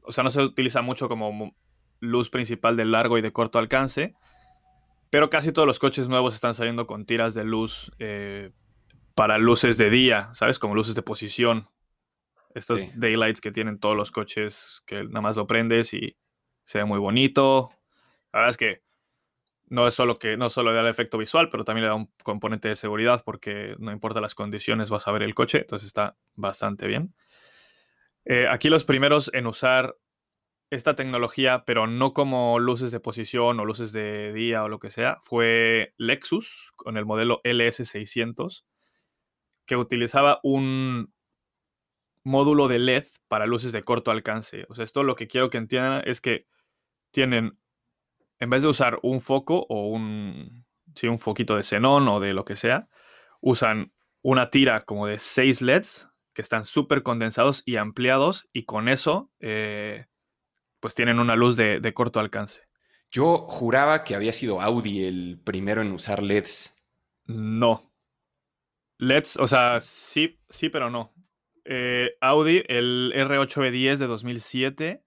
[0.03, 1.57] o sea, no se utiliza mucho como mo-
[2.01, 4.15] luz principal de largo y de corto alcance,
[5.11, 8.53] pero casi todos los coches nuevos están saliendo con tiras de luz eh,
[9.15, 10.59] para luces de día, ¿sabes?
[10.59, 11.69] Como luces de posición.
[12.55, 12.91] Estos Sí.
[12.95, 16.17] daylights que tienen todos los coches que nada más lo prendes y
[16.65, 17.69] se ve muy bonito.
[18.33, 18.83] La verdad es que
[19.71, 21.95] no es solo que no solo le da el efecto visual, pero también le da
[21.95, 25.87] un componente de seguridad porque no importa las condiciones, vas a ver el coche, entonces
[25.87, 27.15] está bastante bien.
[28.25, 29.97] Eh, aquí los primeros en usar
[30.71, 34.91] esta tecnología, pero no como luces de posición o luces de día o lo que
[34.91, 38.65] sea, fue Lexus con el modelo LS600,
[39.65, 41.13] que utilizaba un
[42.23, 44.67] módulo de LED para luces de corto alcance.
[44.69, 46.47] O sea, esto lo que quiero que entiendan es que
[47.11, 47.59] tienen,
[48.39, 52.33] en vez de usar un foco o un, sí, un foquito de xenón o de
[52.33, 52.89] lo que sea,
[53.41, 58.89] usan una tira como de 6 LEDs que están súper condensados y ampliados y con
[58.89, 60.07] eso, eh,
[60.81, 62.69] pues tienen una luz de, de corto alcance.
[63.11, 66.87] Yo juraba que había sido Audi el primero en usar LEDs.
[67.25, 67.93] No.
[68.99, 71.15] LEDs, o sea, sí, sí, pero no.
[71.65, 75.05] Eh, Audi, el R8B10 de 2007,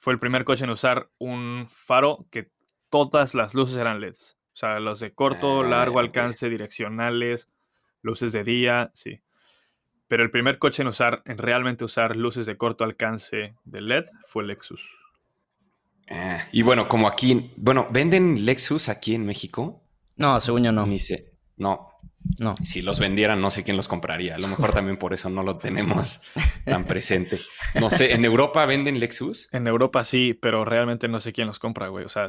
[0.00, 2.50] fue el primer coche en usar un faro que
[2.88, 4.38] todas las luces eran LEDs.
[4.52, 7.50] O sea, los de corto, Ah, largo alcance, direccionales,
[8.00, 9.20] luces de día, sí.
[10.08, 14.06] Pero el primer coche en usar, en realmente usar luces de corto alcance de LED
[14.26, 14.82] fue el Lexus.
[16.08, 19.82] Ah, y bueno, como aquí, bueno, ¿venden Lexus aquí en México?
[20.16, 20.86] No, según yo no.
[20.86, 21.34] Ni sé.
[21.58, 21.89] No,
[22.38, 22.54] No.
[22.64, 24.34] si los vendieran, no sé quién los compraría.
[24.34, 26.22] A lo mejor también por eso no lo tenemos
[26.64, 27.40] tan presente.
[27.74, 29.52] No sé, ¿en Europa venden Lexus?
[29.52, 32.04] En Europa sí, pero realmente no sé quién los compra, güey.
[32.04, 32.28] O sea,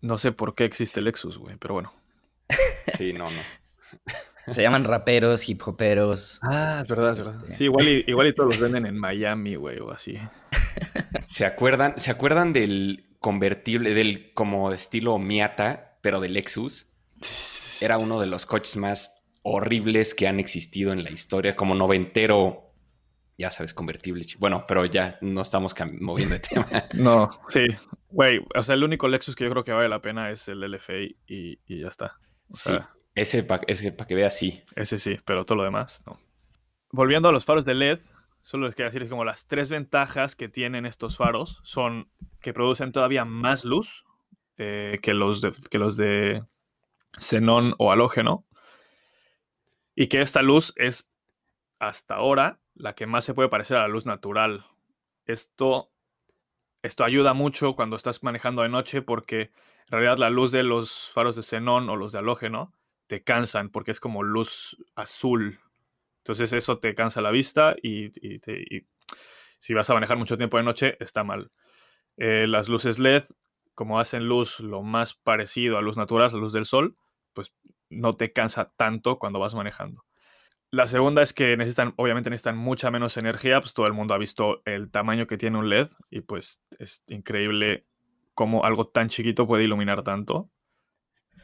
[0.00, 1.92] no sé por qué existe Lexus, güey, pero bueno.
[2.96, 3.40] Sí, no, no.
[4.52, 6.40] Se llaman raperos, hip hoperos.
[6.42, 7.42] Ah, es verdad, es verdad.
[7.44, 10.18] Este- Sí, igual y, igual y todos los venden en Miami, güey, o así.
[11.30, 16.91] ¿Se acuerdan, ¿Se acuerdan del convertible, del como estilo Miata, pero de Lexus?
[17.82, 22.72] Era uno de los coches más horribles que han existido en la historia, como noventero,
[23.36, 24.24] ya sabes, convertible.
[24.38, 26.68] Bueno, pero ya no estamos moviendo de tema.
[26.94, 27.66] No, sí.
[28.08, 30.60] Güey, o sea, el único Lexus que yo creo que vale la pena es el
[30.60, 32.18] LFI y, y ya está.
[32.48, 32.74] O Sí,
[33.14, 34.62] ese para ese pa que veas, sí.
[34.76, 36.20] ese sí, pero todo lo demás, no.
[36.92, 38.00] Volviendo a los faros de LED,
[38.42, 42.08] solo les quiero decir es como las tres ventajas que tienen estos faros son
[42.40, 44.04] que producen todavía más luz
[44.58, 46.44] eh, que, los de, que los de
[47.18, 48.46] xenón o halógeno.
[49.94, 51.12] Y que esta luz es
[51.78, 54.66] hasta ahora la que más se puede parecer a la luz natural.
[55.26, 55.92] Esto,
[56.82, 61.10] esto ayuda mucho cuando estás manejando de noche porque en realidad la luz de los
[61.10, 62.72] faros de xenón o los de halógeno
[63.06, 65.60] te cansan porque es como luz azul.
[66.18, 68.10] Entonces eso te cansa la vista y,
[69.58, 71.50] si vas a manejar mucho tiempo de noche está mal.
[72.16, 73.24] Eh, las luces LED,
[73.74, 76.96] como hacen luz lo más parecido a luz natural, a luz del sol,
[77.32, 77.54] pues
[77.90, 80.04] no te cansa tanto cuando vas manejando.
[80.70, 84.18] La segunda es que necesitan, obviamente necesitan mucha menos energía, pues todo el mundo ha
[84.18, 87.86] visto el tamaño que tiene un LED y pues es increíble
[88.32, 90.50] cómo algo tan chiquito puede iluminar tanto.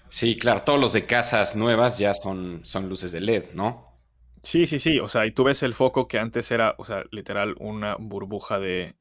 [0.09, 4.01] Sí, claro, todos los de casas nuevas ya son, son luces de LED, ¿no?
[4.42, 7.05] Sí, sí, sí, o sea, y tú ves el foco que antes era, o sea,
[7.11, 8.96] literal una burbuja de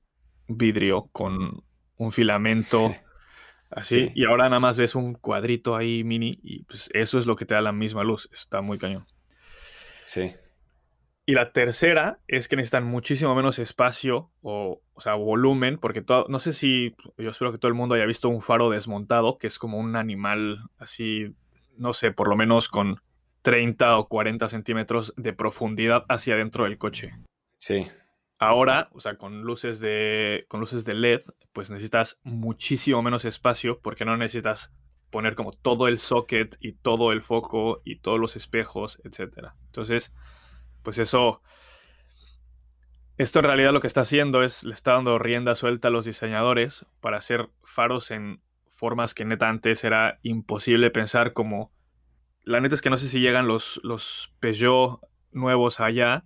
[0.47, 1.63] vidrio con
[1.95, 2.93] un filamento
[3.69, 4.12] así, Sí.
[4.15, 7.45] y ahora nada más ves un cuadrito ahí mini y pues eso es lo que
[7.45, 9.06] te da la misma luz, está muy cañón.
[10.06, 10.34] Sí.
[11.25, 16.25] Y la tercera es que necesitan muchísimo menos espacio o, o sea, volumen, porque todo,
[16.30, 19.47] no sé si, yo espero que todo el mundo haya visto un faro desmontado, que
[19.47, 21.36] es como un animal así,
[21.75, 23.01] no sé, por lo menos con
[23.41, 27.13] 30 o 40 centímetros de profundidad hacia adentro del coche.
[27.58, 27.86] Sí.
[28.39, 31.21] Ahora, o sea, con luces de, con luces de LED,
[31.54, 34.73] pues necesitas muchísimo menos espacio porque no necesitas
[35.10, 39.56] poner como todo el socket y todo el foco y todos los espejos, etcétera.
[39.65, 40.13] Entonces,
[40.84, 41.41] pues eso,
[43.17, 46.06] esto en realidad lo que está haciendo es le está dando rienda suelta a los
[46.06, 51.71] diseñadores para hacer faros en formas que neta antes era imposible pensar como
[52.47, 56.23] la neta es que no sé si llegan los, los Peugeot nuevos allá,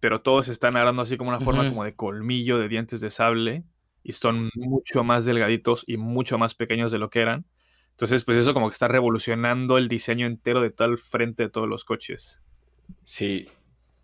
[0.00, 3.64] pero todos están agarrando así como una forma como de colmillo de dientes de sable
[4.02, 7.44] y son mucho más delgaditos y mucho más pequeños de lo que eran.
[7.90, 11.68] Entonces, pues eso como que está revolucionando el diseño entero de tal frente de todos
[11.68, 12.40] los coches.
[13.02, 13.48] Sí,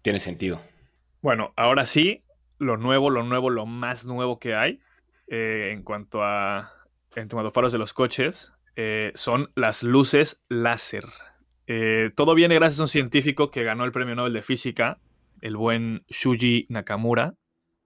[0.03, 0.61] tiene sentido.
[1.23, 2.23] Bueno, ahora sí,
[2.59, 4.81] lo nuevo, lo nuevo, lo más nuevo que hay
[5.29, 6.73] eh, en cuanto a
[7.15, 11.05] en cuanto a faros de los coches eh, son las luces láser.
[11.67, 14.99] Eh, todo viene gracias a un científico que ganó el premio Nobel de Física,
[15.41, 17.35] el buen Shuji Nakamura.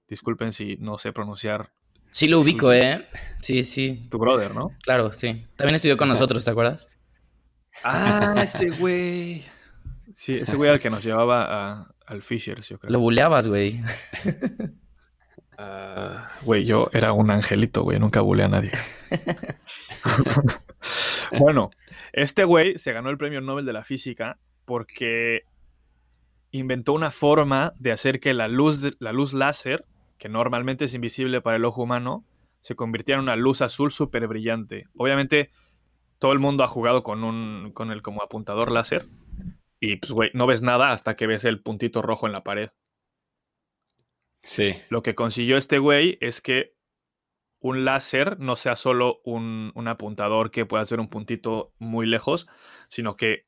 [0.09, 1.73] Disculpen si no sé pronunciar
[2.13, 3.07] Sí lo ubico, ¿eh?
[3.41, 4.03] Sí, sí.
[4.11, 4.73] tu brother, ¿no?
[4.83, 5.47] Claro, sí.
[5.57, 6.89] También estudió con nosotros, ¿te acuerdas?
[7.85, 9.45] Ah, ese güey.
[10.13, 12.91] Sí, ese güey al que nos llevaba a- al Fishers, yo creo.
[12.91, 13.81] Lo buleabas, güey.
[15.57, 18.73] Ah, Güey, yo era un angelito, güey, nunca bulé a nadie.
[21.39, 21.71] bueno,
[22.13, 25.43] este güey se ganó el premio Nobel de la Física porque
[26.51, 29.85] inventó una forma de hacer que la luz, la luz láser,
[30.19, 32.25] que normalmente es invisible para el ojo humano,
[32.61, 34.87] se convirtiera en una luz azul súper brillante.
[34.97, 35.51] Obviamente,
[36.19, 39.09] todo el mundo ha jugado con un con el como apuntador láser
[39.81, 42.71] y pues, güey, no ves nada hasta que ves el puntito rojo en la pared.
[44.43, 44.77] Sí.
[44.91, 46.75] Lo que consiguió este güey es que
[47.61, 52.47] un láser no sea solo un, un apuntador que pueda hacer un puntito muy lejos,
[52.89, 53.47] sino que,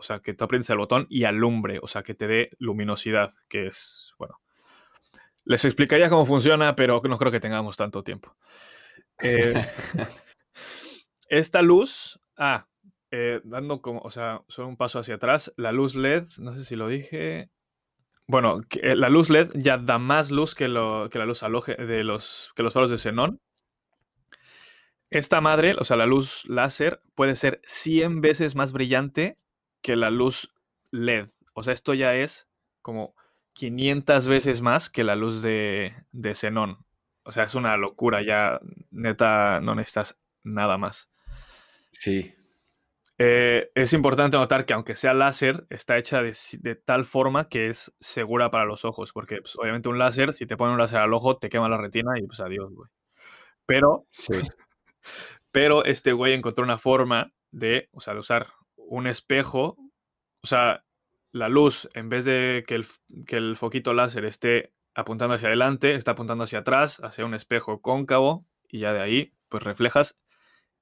[0.00, 3.34] o sea, que tú aprendes el botón y alumbre, o sea, que te dé luminosidad,
[3.48, 4.40] que es, bueno.
[5.44, 8.34] Les explicaría cómo funciona, pero no creo que tengamos tanto tiempo.
[9.22, 9.52] Eh,
[11.28, 12.66] esta luz, ah,
[13.10, 16.64] eh, dando como, o sea, solo un paso hacia atrás, la luz LED, no sé
[16.64, 17.50] si lo dije.
[18.26, 21.42] Bueno, que, eh, la luz LED ya da más luz que, lo, que la luz
[21.42, 23.38] aloje de los, que los faros de xenón.
[25.10, 29.36] Esta madre, o sea, la luz láser, puede ser 100 veces más brillante
[29.82, 30.52] que la luz
[30.90, 31.28] LED.
[31.54, 32.48] O sea, esto ya es
[32.82, 33.14] como
[33.54, 36.84] 500 veces más que la luz de, de xenón.
[37.24, 38.60] O sea, es una locura, ya
[38.90, 41.10] neta no necesitas nada más.
[41.90, 42.34] Sí.
[43.18, 47.68] Eh, es importante notar que aunque sea láser, está hecha de, de tal forma que
[47.68, 51.00] es segura para los ojos, porque pues, obviamente un láser, si te ponen un láser
[51.00, 52.88] al ojo, te quema la retina y pues adiós, güey.
[53.66, 54.32] Pero, Sí.
[55.52, 58.48] pero este güey encontró una forma de, o sea, de usar
[58.90, 59.76] un espejo,
[60.42, 60.84] o sea,
[61.32, 62.86] la luz, en vez de que el,
[63.26, 67.80] que el foquito láser esté apuntando hacia adelante, está apuntando hacia atrás, hacia un espejo
[67.80, 70.18] cóncavo, y ya de ahí, pues reflejas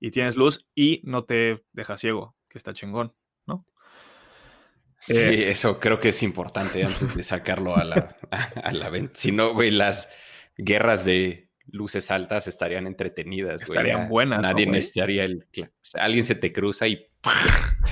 [0.00, 3.14] y tienes luz y no te deja ciego, que está chingón,
[3.46, 3.66] ¿no?
[5.00, 5.50] Sí, Eh.
[5.50, 9.12] eso creo que es importante antes de sacarlo a la, a, a la venta.
[9.16, 10.08] Si no, güey, las
[10.56, 13.78] guerras de luces altas estarían entretenidas, güey.
[13.78, 14.76] Estarían buenas, ¿no, Nadie güey?
[14.76, 15.46] necesitaría el...
[15.94, 17.06] Alguien se te cruza y...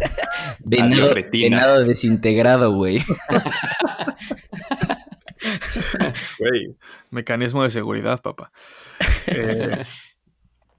[0.64, 3.02] Venado, desintegrado, güey.
[6.38, 6.76] Güey,
[7.10, 8.50] mecanismo de seguridad, papá.
[9.26, 9.84] Eh,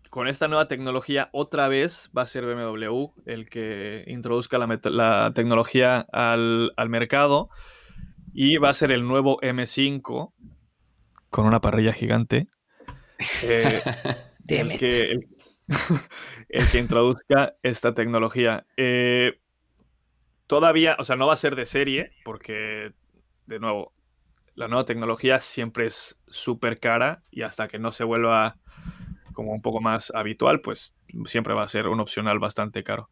[0.09, 6.07] con esta nueva tecnología, otra vez va a ser BMW el que introduzca la, tecnología
[6.11, 7.49] al, al mercado
[8.33, 10.33] y va a ser el nuevo M5
[11.29, 12.47] con una parrilla gigante.
[13.43, 13.81] eh,
[14.39, 14.79] Damn el, it.
[14.79, 15.27] que, el,
[16.49, 18.65] el que introduzca esta tecnología.
[18.77, 19.39] Eh,
[20.47, 22.93] todavía, o sea, no va a ser de serie, porque,
[23.45, 23.93] de nuevo,
[24.55, 28.57] la nueva tecnología siempre es súper cara y hasta que no se vuelva
[29.33, 30.95] como un poco más habitual, pues
[31.25, 33.11] siempre va a ser un opcional bastante caro.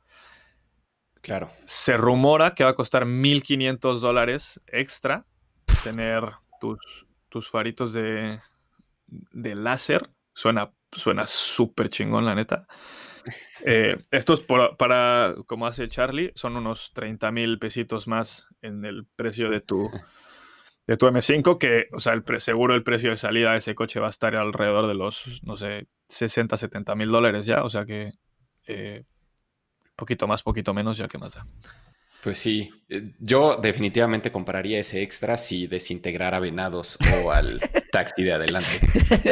[1.22, 1.51] Claro.
[1.66, 5.26] Se rumora que va a costar 1.500 dólares extra
[5.84, 6.24] tener
[6.60, 8.39] tus, tus faritos de,
[9.08, 10.10] de láser.
[10.34, 12.67] Suena suena súper chingón, la neta.
[13.65, 14.41] Eh, estos,
[14.77, 19.89] para, como hace Charlie, son unos 30 mil pesitos más en el precio de tu,
[20.85, 23.73] de tu M5, que, o sea, el pre- seguro el precio de salida de ese
[23.73, 27.69] coche va a estar alrededor de los, no sé, 60, 70 mil dólares ya, o
[27.69, 28.11] sea que
[28.67, 29.03] eh,
[29.95, 31.47] poquito más, poquito menos, ya que más da.
[32.26, 37.59] Pues sí, eh, yo definitivamente compraría ese extra si desintegrara venados o al
[37.91, 38.82] taxi de adelante.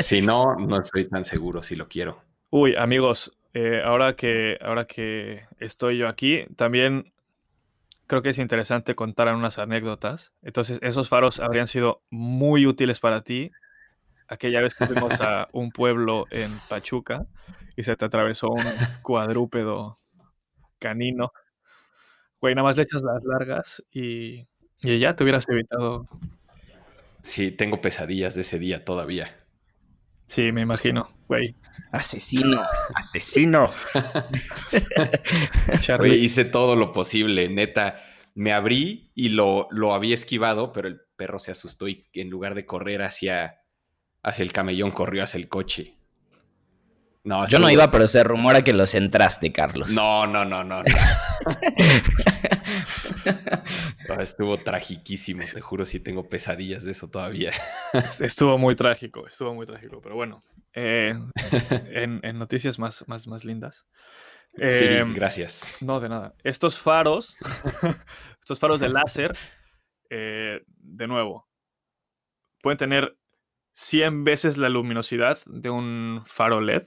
[0.03, 2.21] Si no, no estoy tan seguro si lo quiero.
[2.51, 7.11] Uy, amigos, eh, ahora, que, ahora que estoy yo aquí, también
[8.05, 10.31] creo que es interesante contar unas anécdotas.
[10.43, 13.49] Entonces, esos faros habrían sido muy útiles para ti
[14.27, 17.25] aquella vez que fuimos a un pueblo en Pachuca
[17.75, 18.61] y se te atravesó un
[19.01, 19.97] cuadrúpedo
[20.77, 21.31] canino.
[22.43, 24.45] Güey, nada más le echas las largas y,
[24.81, 26.05] y ya te hubieras evitado.
[27.21, 29.33] Sí, tengo pesadillas de ese día todavía.
[30.27, 31.55] Sí, me imagino, güey.
[31.93, 32.61] Asesino,
[32.95, 33.71] asesino.
[35.79, 36.09] Charlie.
[36.09, 38.03] Oye, hice todo lo posible, neta.
[38.35, 42.55] Me abrí y lo, lo había esquivado, pero el perro se asustó y en lugar
[42.55, 43.61] de correr hacia,
[44.21, 45.95] hacia el camellón, corrió hacia el coche.
[47.25, 49.89] No, Yo no iba, pero se rumora que los entraste, Carlos.
[49.91, 50.83] No, no, no, no.
[50.83, 50.89] no.
[54.09, 57.51] No, estuvo tragiquísimo, te juro, si tengo pesadillas de eso todavía.
[58.19, 60.43] Estuvo muy trágico, estuvo muy trágico, pero bueno.
[60.73, 61.13] eh,
[61.91, 63.85] en, en noticias más, más, más lindas.
[64.55, 65.77] Sí, Eh, gracias.
[65.81, 66.35] no, de nada.
[66.43, 67.37] Estos faros,
[68.41, 69.37] estos faros de láser,
[70.09, 71.47] eh, de nuevo,
[72.61, 73.17] pueden tener
[73.73, 76.83] 100 veces la luminosidad de un faro LED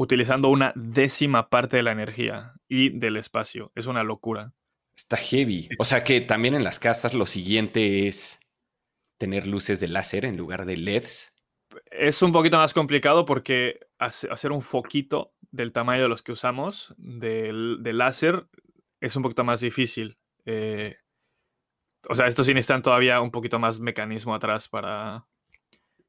[0.00, 3.70] utilizando una décima parte de la energía y del espacio.
[3.74, 4.54] Es una locura.
[4.96, 5.68] Está heavy.
[5.78, 8.40] O sea que también en las casas lo siguiente es
[9.18, 11.34] tener luces de láser en lugar de LEDs.
[11.90, 16.32] Es un poquito más complicado porque hace- hacer un foquito del tamaño de los que
[16.32, 18.46] usamos del, de láser
[19.00, 20.16] es un poquito más difícil.
[20.46, 20.96] Eh,
[22.08, 25.26] o sea, estos sí necesitan todavía un poquito más mecanismo atrás para...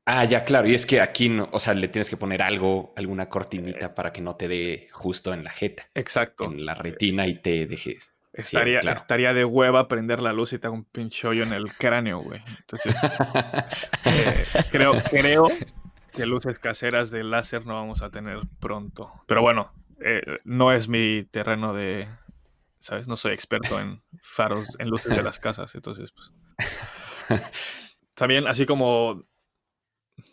[0.06, 0.68] Ah, ya, claro.
[0.68, 3.30] Y es que aquí, no, o sea, le tienes que poner algo, alguna Eh.
[3.30, 6.46] cortinita para que no te dé justo en la jeta, Exacto.
[6.46, 8.12] en la retina y te dejes.
[8.34, 8.96] Estaría, claro.
[8.96, 12.20] estaría de hueva prender la luz y te hago un pinche hoyo en el cráneo,
[12.20, 12.42] güey.
[12.60, 12.96] Entonces,
[14.06, 15.50] eh, creo, creo
[16.14, 19.12] que luces caseras de láser no vamos a tener pronto.
[19.28, 19.74] Pero bueno,
[20.04, 22.08] eh, no es mi terreno de,
[22.80, 23.08] ¿sabes?
[23.10, 25.76] No soy experto en faros, en luces de las casas.
[25.76, 26.32] Entonces, pues.
[28.14, 29.26] También, así como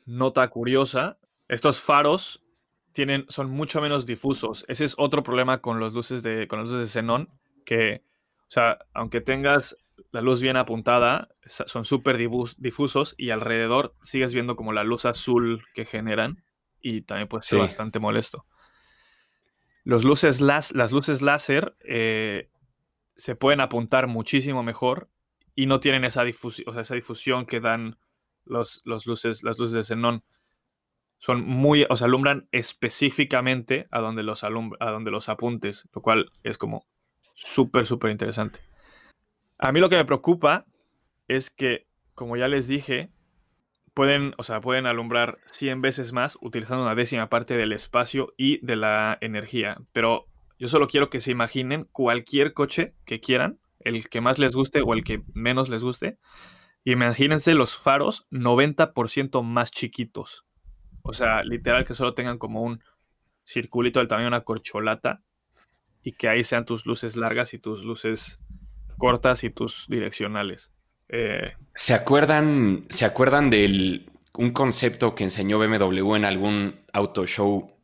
[0.07, 1.18] nota curiosa,
[1.49, 2.45] estos faros
[2.93, 4.64] tienen, son mucho menos difusos.
[4.68, 7.28] Ese es otro problema con los luces de, con las luces de xenón,
[7.64, 8.03] que,
[8.41, 9.76] o sea, aunque tengas
[10.11, 15.64] la luz bien apuntada, son súper difusos y alrededor sigues viendo como la luz azul
[15.74, 16.45] que generan
[16.80, 18.47] y también puede ser bastante molesto.
[19.84, 22.51] Los luces las, las luces láser eh,
[23.16, 25.09] se pueden apuntar muchísimo mejor
[25.55, 27.99] y no tienen esa, difusión, esa difusión que dan
[28.49, 30.25] los, los, luces, las luces de xenón.
[31.19, 36.31] Son muy, o sea, alumbran específicamente a donde los, a donde los apuntes, lo cual
[36.45, 36.87] es como
[37.35, 38.61] súper, súper interesante.
[39.59, 40.67] A mí lo que me preocupa
[41.27, 43.11] es que, como ya les dije,
[43.95, 48.65] pueden, o sea, pueden alumbrar 100 veces más utilizando una décima parte del espacio y
[48.65, 49.79] de la energía.
[49.93, 50.27] Pero
[50.59, 54.83] yo solo quiero que se imaginen cualquier coche que quieran, el que más les guste
[54.83, 56.19] o el que menos les guste.
[56.85, 60.47] Y imagínense los faros 90% más chiquitos.
[61.03, 62.83] O sea, literal que solo tengan como un
[63.45, 65.22] circulito del tamaño de una corcholata
[66.03, 68.39] y que ahí sean tus luces largas y tus luces
[68.99, 70.70] cortas y tus direccionales.
[71.09, 77.74] Eh, ¿Se acuerdan, ¿Se acuerdan del un concepto que enseñó BMW en algún auto show?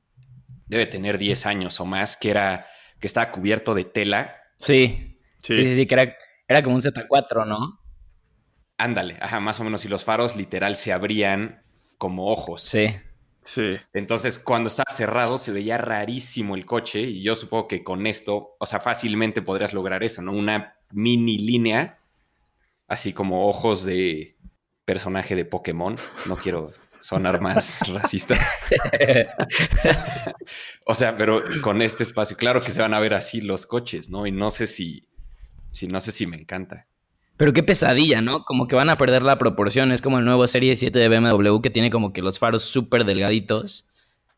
[0.66, 2.66] Debe tener 10 años o más, que era
[3.00, 4.36] que estaba cubierto de tela.
[4.56, 6.16] Sí, sí, sí, sí, que era,
[6.48, 7.80] era como un Z4, ¿no?
[8.78, 9.84] Ándale, ajá, más o menos.
[9.84, 11.62] Y los faros literal se abrían
[11.98, 12.62] como ojos.
[12.62, 12.88] Sí.
[13.40, 13.76] Sí.
[13.92, 17.00] Entonces, cuando estaba cerrado, se veía rarísimo el coche.
[17.00, 20.32] Y yo supongo que con esto, o sea, fácilmente podrías lograr eso, ¿no?
[20.32, 21.98] Una mini línea,
[22.88, 24.36] así como ojos de
[24.84, 25.94] personaje de Pokémon.
[26.26, 26.70] No quiero
[27.00, 28.34] sonar más racista.
[30.86, 34.08] o sea, pero con este espacio, claro que se van a ver así los coches,
[34.08, 34.26] ¿no?
[34.26, 35.06] Y no sé si,
[35.70, 36.86] si no sé si me encanta.
[37.36, 38.44] Pero qué pesadilla, ¿no?
[38.44, 39.90] Como que van a perder la proporción.
[39.92, 43.04] Es como el nuevo Serie 7 de BMW que tiene como que los faros súper
[43.04, 43.86] delgaditos.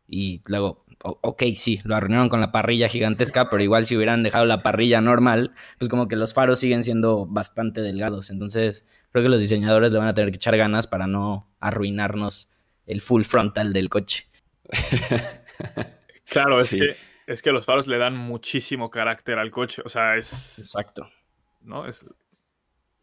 [0.09, 4.47] Y luego, ok, sí, lo arruinaron con la parrilla gigantesca, pero igual si hubieran dejado
[4.47, 8.31] la parrilla normal, pues como que los faros siguen siendo bastante delgados.
[8.31, 12.49] Entonces, creo que los diseñadores le van a tener que echar ganas para no arruinarnos
[12.87, 14.29] el full frontal del coche.
[16.29, 19.83] claro, es, que, es que los faros le dan muchísimo carácter al coche.
[19.85, 20.59] O sea, es.
[20.59, 21.11] Exacto.
[21.61, 21.87] ¿No?
[21.87, 22.07] Es,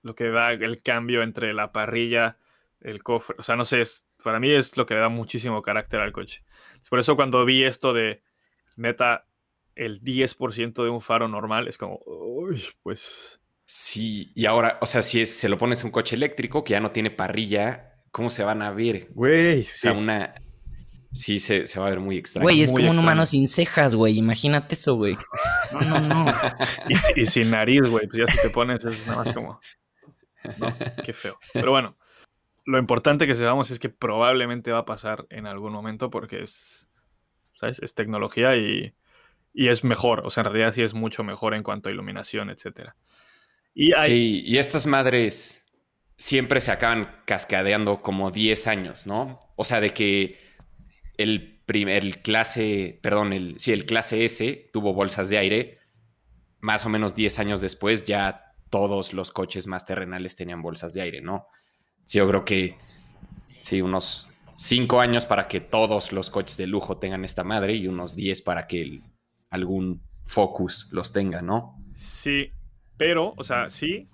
[0.04, 2.38] lo que da el cambio entre la parrilla,
[2.82, 3.36] el cofre.
[3.40, 6.12] O sea, no sé, es, para mí es lo que le da muchísimo carácter al
[6.12, 6.44] coche.
[6.90, 8.22] Por eso cuando vi esto de
[8.76, 9.26] neta
[9.76, 13.40] el 10% de un faro normal, es como, uy, pues...
[13.66, 16.80] Sí, y ahora, o sea, si se lo pones a un coche eléctrico que ya
[16.80, 19.08] no tiene parrilla, ¿cómo se van a ver?
[19.12, 20.36] Güey, o sea, una...
[21.12, 22.44] Sí, se, va a ver muy extraño.
[22.44, 24.18] Güey, es como un humano sin cejas, güey.
[24.18, 25.16] Imagínate eso, güey.
[25.72, 26.32] No, no, no.
[26.90, 28.08] y, y, sin nariz, güey.
[28.08, 29.60] Pues ya si te pones es nada más como...
[31.06, 31.38] Qué feo.
[31.54, 31.98] Pero bueno,
[32.66, 36.90] lo importante que sepamos es que probablemente va a pasar en algún momento porque es,
[37.56, 37.80] ¿sabes?
[37.82, 38.94] Es tecnología y,
[39.54, 40.26] es mejor.
[40.26, 42.92] O sea, en realidad sí es mucho mejor en cuanto a iluminación, etc.
[43.74, 45.64] Y Sí, y estas madres
[46.18, 49.40] siempre se acaban cascadeando como 10 años, ¿no?
[49.56, 50.40] O sea, de que
[51.18, 55.80] el primer clase, perdón, el, sí, el clase S tuvo bolsas de aire,
[56.60, 61.02] más o menos 10 años después ya todos los coches más terrenales tenían bolsas de
[61.04, 61.46] aire, ¿no?
[62.06, 62.76] Sí, yo creo que
[63.60, 67.88] sí, unos cinco años para que todos los coches de lujo tengan esta madre y
[67.88, 69.02] unos diez para que
[69.52, 71.78] algún Focus los tenga, ¿no?
[71.94, 72.52] Sí,
[72.98, 74.10] pero, o sea, sí,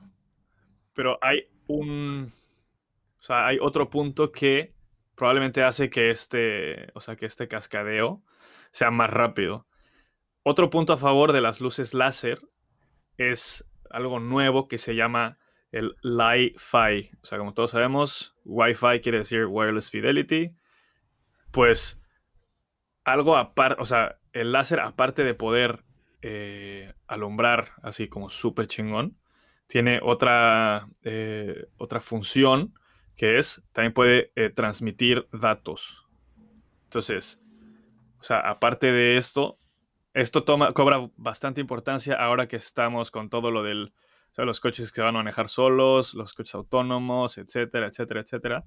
[0.93, 2.33] pero hay un,
[3.17, 4.73] o sea, hay otro punto que
[5.15, 8.21] probablemente hace que este, o sea, que este cascadeo
[8.71, 9.67] sea más rápido.
[10.43, 12.41] Otro punto a favor de las luces láser
[13.15, 15.37] es algo nuevo que se llama
[15.71, 17.11] el Li-Fi.
[17.21, 20.55] O sea, como todos sabemos, Wi-Fi quiere decir Wireless Fidelity.
[21.51, 22.01] Pues
[23.03, 25.83] algo aparte, o sea, el láser aparte de poder
[26.21, 29.17] eh, alumbrar así como súper chingón,
[29.67, 32.73] tiene otra, eh, otra función
[33.15, 36.07] que es, también puede eh, transmitir datos.
[36.85, 37.41] Entonces,
[38.19, 39.58] o sea, aparte de esto,
[40.13, 43.93] esto toma, cobra bastante importancia ahora que estamos con todo lo del,
[44.31, 48.65] o sea, los coches que van a manejar solos, los coches autónomos, etcétera, etcétera, etcétera.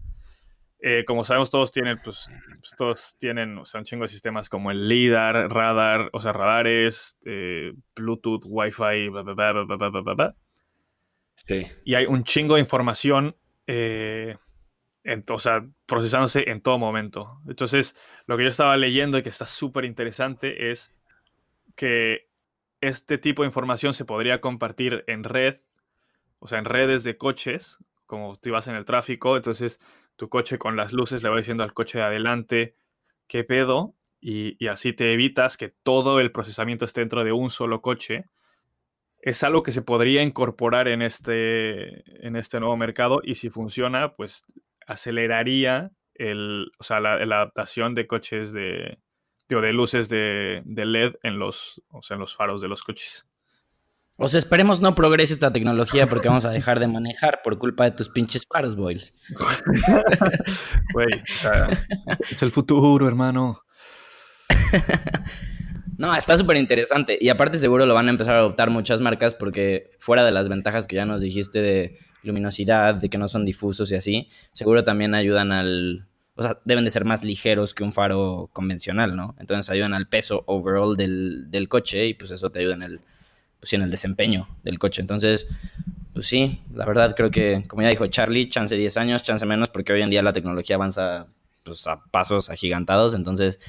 [0.84, 2.28] Eh, como sabemos, todos tienen, pues,
[2.60, 6.32] pues, todos tienen, o sea, un chingo de sistemas como el LIDAR, radar, o sea,
[6.32, 10.36] radares, eh, Bluetooth, Wi-Fi, bla, bla, bla, bla, bla, bla, bla.
[11.36, 11.66] Sí.
[11.84, 13.36] Y hay un chingo de información,
[13.68, 14.36] eh,
[15.28, 17.40] o sea, procesándose en todo momento.
[17.46, 20.92] Entonces, lo que yo estaba leyendo y que está súper interesante es
[21.74, 22.28] que
[22.80, 25.56] este tipo de información se podría compartir en red,
[26.38, 29.80] o sea, en redes de coches, como tú ibas en el tráfico, entonces
[30.16, 32.76] tu coche con las luces le va diciendo al coche de adelante
[33.26, 37.82] qué pedo, y, así te evitas que todo el procesamiento esté dentro de un solo
[37.82, 38.26] coche.
[39.18, 44.14] Es algo que se podría incorporar en este, en este nuevo mercado y si funciona,
[44.14, 44.44] pues
[44.86, 48.98] aceleraría el, o sea, la, adaptación de coches de,
[49.48, 53.26] de luces de, LED en los, en los faros de los coches.
[54.16, 57.84] O sea, esperemos no progrese esta tecnología porque vamos a dejar de manejar por culpa
[57.84, 59.12] de tus pinches faros, boys.
[60.92, 61.08] Güey,
[62.30, 63.62] es el futuro, hermano.
[65.98, 67.18] no, está súper interesante.
[67.20, 70.48] Y aparte seguro lo van a empezar a adoptar muchas marcas porque fuera de las
[70.48, 74.84] ventajas que ya nos dijiste de luminosidad, de que no son difusos y así, seguro
[74.84, 76.08] también ayudan al...
[76.34, 79.34] O sea, deben de ser más ligeros que un faro convencional, ¿no?
[79.38, 83.00] Entonces ayudan al peso overall del, del coche y pues eso te ayuda en el,
[83.60, 85.00] pues, en el desempeño del coche.
[85.02, 85.48] Entonces,
[86.14, 89.68] pues sí, la verdad creo que, como ya dijo Charlie, chance 10 años, chance menos,
[89.68, 91.26] porque hoy en día la tecnología avanza
[91.62, 93.14] pues, a pasos agigantados.
[93.14, 93.60] Entonces,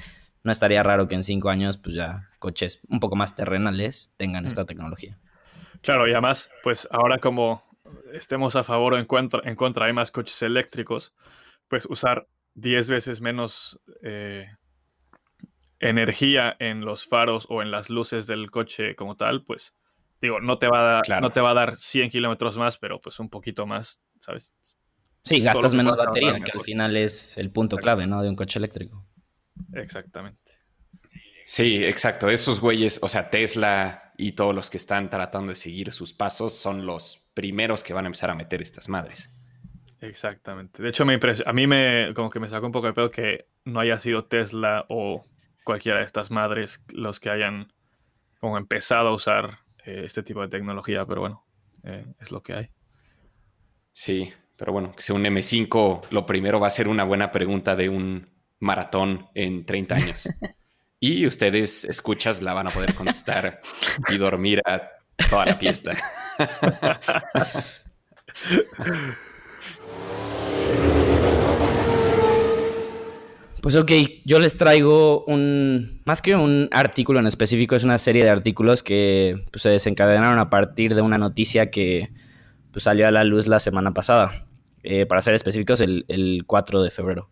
[0.42, 4.46] no estaría raro que en cinco años, pues ya coches un poco más terrenales tengan
[4.46, 5.18] esta tecnología.
[5.80, 7.62] Claro, y además, pues ahora como
[8.12, 11.14] estemos a favor o en contra, en contra hay más coches eléctricos,
[11.68, 14.48] pues usar 10 veces menos eh,
[15.80, 19.74] energía en los faros o en las luces del coche como tal, pues
[20.20, 23.00] digo, no te va a dar, no te va a dar 100 kilómetros más, pero
[23.00, 24.56] pues un poquito más, ¿sabes?
[25.22, 28.22] Sí, gastas menos batería, que al final es el punto clave, ¿no?
[28.22, 29.06] De un coche eléctrico.
[29.72, 30.52] Exactamente.
[31.46, 32.30] Sí, exacto.
[32.30, 36.54] Esos güeyes, o sea, Tesla y todos los que están tratando de seguir sus pasos
[36.54, 39.33] son los primeros que van a empezar a meter estas madres.
[40.04, 40.82] Exactamente.
[40.82, 43.46] De hecho, me a mí me como que me sacó un poco de pedo que
[43.64, 45.24] no haya sido Tesla o
[45.64, 47.72] cualquiera de estas madres los que hayan
[48.38, 51.44] como empezado a usar eh, este tipo de tecnología, pero bueno,
[51.84, 52.68] eh, es lo que hay.
[53.92, 57.74] Sí, pero bueno, que sea un M5, lo primero va a ser una buena pregunta
[57.74, 58.28] de un
[58.58, 60.28] maratón en 30 años.
[61.00, 63.60] y ustedes, escuchas, la van a poder contestar
[64.08, 64.90] y dormir a
[65.30, 65.96] toda la fiesta.
[73.64, 73.90] Pues ok,
[74.26, 78.82] yo les traigo un, más que un artículo en específico, es una serie de artículos
[78.82, 82.10] que pues, se desencadenaron a partir de una noticia que
[82.72, 84.44] pues, salió a la luz la semana pasada.
[84.82, 87.30] Eh, para ser específicos, el, el 4 de febrero.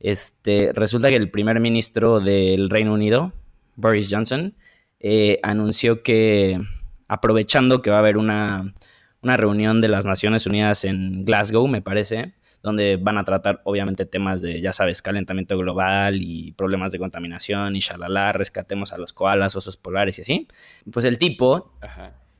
[0.00, 3.32] Este, resulta que el primer ministro del Reino Unido,
[3.74, 4.54] Boris Johnson,
[4.98, 6.60] eh, anunció que
[7.08, 8.74] aprovechando que va a haber una,
[9.22, 14.42] reunión de las Naciones Unidas en Glasgow, me parece, donde van a tratar obviamente temas
[14.42, 19.56] de, ya sabes, calentamiento global y problemas de contaminación y shalala, rescatemos a los koalas,
[19.56, 20.48] osos polares y así.
[20.92, 21.72] Pues el tipo,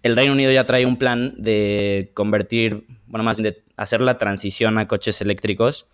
[0.03, 4.19] el Reino Unido ya trae un plan de convertir, bueno, más bien de hacer la
[4.19, 5.87] transición a coches eléctricos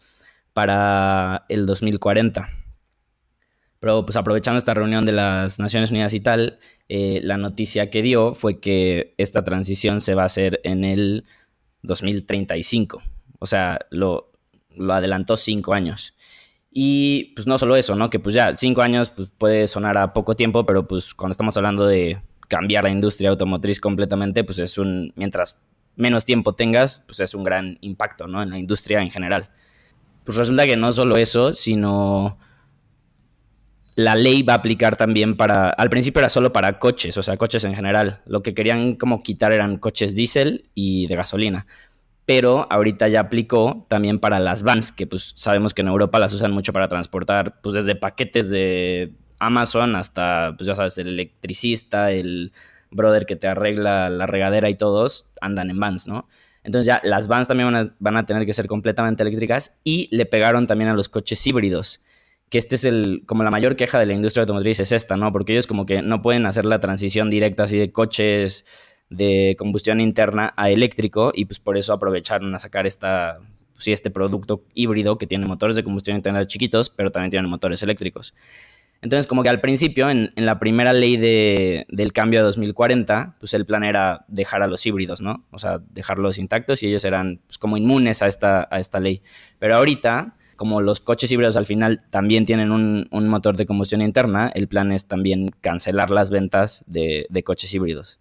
[0.53, 2.49] para el 2040.
[3.79, 6.59] Pero pues aprovechando esta reunión de las Naciones Unidas y tal,
[6.89, 11.25] eh, la noticia que dio fue que esta transición se va a hacer en el
[11.83, 13.03] 2035.
[13.39, 14.33] O sea, lo,
[14.91, 16.15] adelantó cinco años.
[16.71, 18.11] Y pues no solo eso, ¿no?
[18.11, 21.57] Que pues ya cinco años pues, puede sonar a poco tiempo, pero pues cuando estamos
[21.57, 25.61] hablando de cambiar la industria automotriz completamente, pues es un, mientras
[25.97, 28.43] menos tiempo tengas, pues es un gran impacto, ¿no?
[28.43, 29.51] En la industria en general.
[30.25, 32.39] Pues resulta que no solo eso, sino
[33.97, 37.37] la ley va a aplicar también para, al principio era solo para coches, o sea,
[37.39, 38.21] coches en general.
[38.27, 41.67] Lo que querían como quitar eran coches diésel y de gasolina.
[42.27, 46.33] Pero ahorita ya aplicó también para las vans, que pues sabemos que en Europa las
[46.33, 52.11] usan mucho para transportar, pues desde paquetes de Amazon hasta, pues ya sabes, el electricista,
[52.11, 52.53] el
[52.91, 56.27] brother que te arregla la regadera y todos andan en vans, ¿no?
[56.65, 60.67] Entonces ya las vans también van a, tener que ser completamente eléctricas y le pegaron
[60.67, 62.01] también a los coches híbridos.
[62.51, 65.33] Que este es el, como la mayor queja de la industria automotriz es esta, ¿no?
[65.33, 68.65] Porque ellos como que no pueden hacer la transición directa así de coches
[69.11, 73.39] de combustión interna a eléctrico y pues por eso aprovecharon a sacar esta,
[73.75, 77.83] pues este producto híbrido que tiene motores de combustión interna chiquitos, pero también tiene motores
[77.83, 78.35] eléctricos.
[79.03, 83.53] Entonces, como que al principio, en, la primera ley de, del cambio de 2040, pues
[83.55, 85.45] el plan era dejar a los híbridos, ¿no?
[85.51, 89.23] O sea, dejarlos intactos y ellos eran pues, como inmunes a esta, a esta ley.
[89.59, 94.51] Pero ahorita, como los coches híbridos al final también tienen un, motor de combustión interna,
[94.55, 98.19] el plan es también cancelar las ventas de, coches híbridos.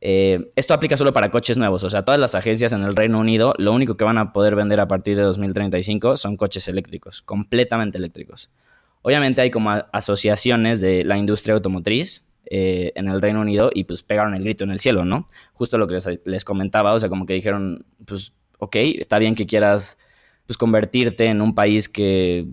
[0.00, 3.18] Eh, esto aplica solo para coches nuevos, o sea, todas las agencias en el Reino
[3.18, 7.22] Unido lo único que van a poder vender a partir de 2035 son coches eléctricos,
[7.22, 8.50] completamente eléctricos.
[9.00, 14.02] Obviamente hay como asociaciones de la industria automotriz eh, en el Reino Unido y pues
[14.02, 15.26] pegaron el grito en el cielo, ¿no?
[15.52, 19.46] Justo lo que les, comentaba, o sea, como que dijeron, pues, ok, está bien que
[19.46, 19.98] quieras
[20.46, 22.46] pues convertirte en un país que,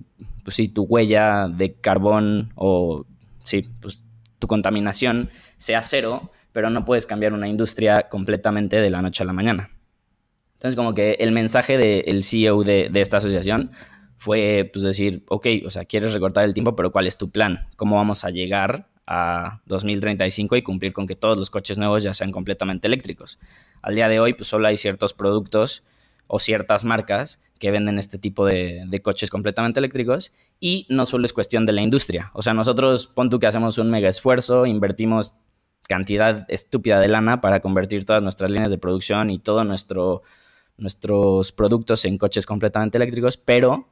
[0.43, 3.05] pues sí, tu huella de carbón o,
[3.43, 4.03] sí, pues
[4.39, 9.25] tu contaminación sea cero, pero no puedes cambiar una industria completamente de la noche a
[9.25, 9.71] la mañana.
[10.53, 13.71] Entonces, como que el mensaje del CEO de, de, esta asociación
[14.15, 17.67] fue, pues, decir, ok, o sea, quieres recortar el tiempo, pero ¿cuál es tu plan?
[17.75, 22.13] ¿Cómo vamos a llegar a 2035 y cumplir con que todos los coches nuevos ya
[22.13, 23.39] sean completamente eléctricos?
[23.81, 25.83] Al día de hoy, pues, solo hay ciertos productos
[26.27, 30.31] o ciertas marcas que venden este tipo de, de, coches completamente eléctricos
[30.61, 32.31] y no solo es cuestión de la industria.
[32.33, 35.35] O sea, nosotros, pon tú que hacemos un mega esfuerzo, invertimos
[35.87, 40.23] cantidad estúpida de lana para convertir todas nuestras líneas de producción y todos nuestro,
[40.77, 43.89] nuestros productos en coches completamente eléctricos, pero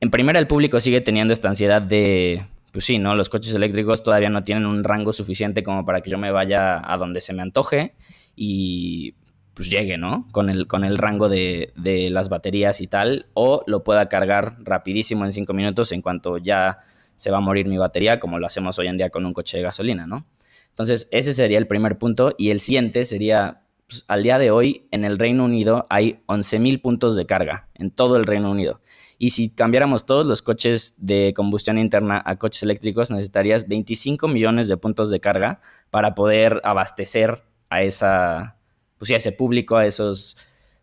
[0.00, 3.14] en primera el público sigue teniendo esta ansiedad de, pues sí, ¿no?
[3.14, 6.80] Los coches eléctricos todavía no tienen un rango suficiente como para que yo me vaya
[6.84, 7.94] a donde se me antoje
[8.36, 9.14] y
[9.54, 10.26] pues llegue, ¿no?
[10.32, 14.56] Con el, con el rango de, de las baterías y tal, o lo pueda cargar
[14.60, 16.80] rapidísimo en cinco minutos en cuanto ya
[17.16, 19.58] se va a morir mi batería, como lo hacemos hoy en día con un coche
[19.58, 20.26] de gasolina, ¿no?
[20.74, 22.34] Entonces, ese sería el primer punto.
[22.36, 26.82] Y el siguiente sería, pues, al día de hoy, en el Reino Unido hay 11.000
[26.82, 28.80] puntos de carga en todo el Reino Unido.
[29.16, 34.66] Y si cambiáramos todos los coches de combustión interna a coches eléctricos, necesitarías 25 millones
[34.66, 35.60] de puntos de carga
[35.90, 38.56] para poder abastecer a esa,
[38.98, 40.36] pues a ese público, a esos,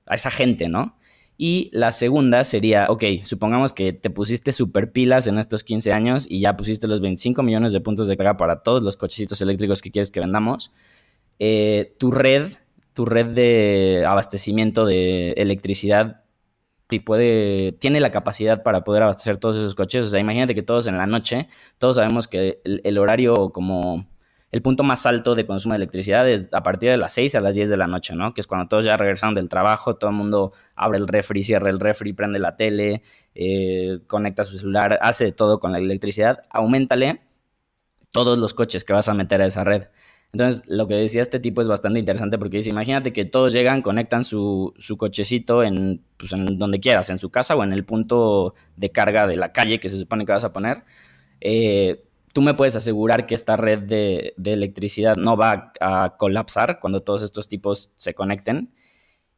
[0.06, 0.96] a esa gente, ¿no?
[1.44, 6.28] Y la segunda sería, ok, supongamos que te pusiste super pilas en estos 15 años
[6.30, 9.82] y ya pusiste los 25 millones de puntos de carga para todos los cochecitos eléctricos
[9.82, 10.72] que quieres que vendamos.
[11.40, 12.52] Eh, tu red,
[12.94, 16.22] tu red de abastecimiento de electricidad
[17.00, 20.06] puede, tiene la capacidad para poder abastecer todos esos coches.
[20.06, 21.48] O sea, imagínate que todos en la noche,
[21.80, 24.06] todos sabemos que el, el horario como
[24.52, 27.40] el punto más alto de consumo de electricidad es a partir de las 6 a
[27.40, 28.34] las 10 de la noche, ¿no?
[28.34, 31.70] Que es cuando todos ya regresaron del trabajo, todo el mundo abre el refri, cierra
[31.70, 33.02] el refri, prende la tele,
[33.34, 36.44] eh, conecta su celular, hace de todo con la electricidad.
[36.50, 37.22] Aumentale
[38.12, 39.84] todos los coches que vas a meter a esa red.
[40.34, 43.82] Entonces, lo que decía este tipo es bastante interesante porque dice, imagínate que todos llegan,
[43.82, 47.84] conectan su, su cochecito en, pues, en donde quieras, en su casa o en el
[47.86, 50.84] punto de carga de la calle que se supone que vas a poner.
[51.42, 57.04] Eh, tú me puedes asegurar que esta red de, electricidad no va a colapsar cuando
[57.04, 58.74] todos estos tipos se conecten.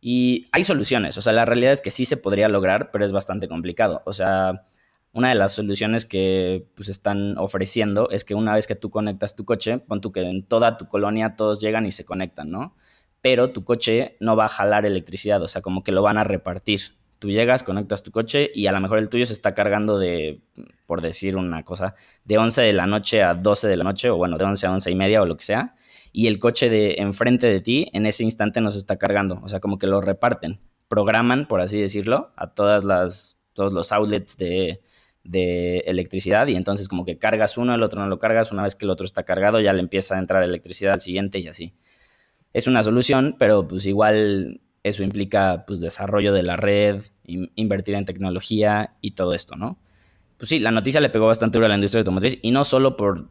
[0.01, 3.13] Y hay soluciones, o sea, la realidad es que sí se podría lograr, pero es
[3.13, 4.01] bastante complicado.
[4.05, 4.65] O sea,
[5.13, 9.35] una de las soluciones que pues, están ofreciendo es que una vez que tú conectas
[9.35, 12.75] tu coche, pon tú que en toda tu colonia todos llegan y se conectan, ¿no?
[13.21, 16.25] Pero tu coche no va a jalar electricidad, o sea, como que lo van a
[16.25, 16.97] repartir.
[17.23, 20.41] Tú llegas, conectas tu coche y a lo mejor el tuyo se está cargando de,
[20.85, 21.95] por decir una cosa,
[22.25, 24.71] de 11 de la noche a 12 de la noche, o bueno, de 11 a
[24.73, 25.73] 11 y media o lo que sea,
[26.11, 29.39] y el coche de enfrente de ti en ese instante no se está cargando.
[29.41, 30.59] O sea, como que lo reparten,
[30.89, 34.81] programan, por así decirlo, a todas las, todos los outlets de,
[35.23, 38.75] de electricidad y entonces como que cargas uno, el otro no lo cargas, una vez
[38.75, 41.73] que el otro está cargado ya le empieza a entrar electricidad al siguiente y así.
[42.51, 48.05] Es una solución, pero pues igual eso implica pues, desarrollo de la red, invertir en
[48.05, 49.79] tecnología y todo esto, ¿no?
[50.37, 52.97] Pues sí, la noticia le pegó bastante duro a la industria automotriz y no solo
[52.97, 53.29] por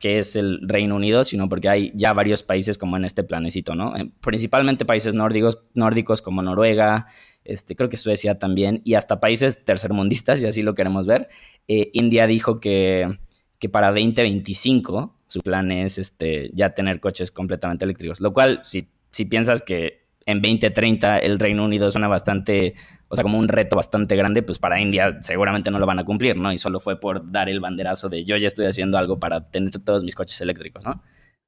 [0.00, 3.74] que es el Reino Unido, sino porque hay ya varios países como en este planecito,
[3.74, 3.96] ¿no?
[3.96, 7.06] Eh, principalmente países nórdicos, nórdicos como Noruega,
[7.44, 11.28] este, creo que Suecia también, y hasta países tercermundistas, y así lo queremos ver.
[11.68, 13.18] Eh, India dijo que,
[13.58, 18.88] que para 2025 su plan es este, ya tener coches completamente eléctricos, lo cual, si,
[19.10, 22.74] si piensas que en 2030 el Reino Unido suena bastante,
[23.08, 26.04] o sea, como un reto bastante grande, pues para India seguramente no lo van a
[26.04, 26.52] cumplir, ¿no?
[26.52, 29.70] Y solo fue por dar el banderazo de yo ya estoy haciendo algo para tener
[29.84, 31.02] todos mis coches eléctricos, ¿no?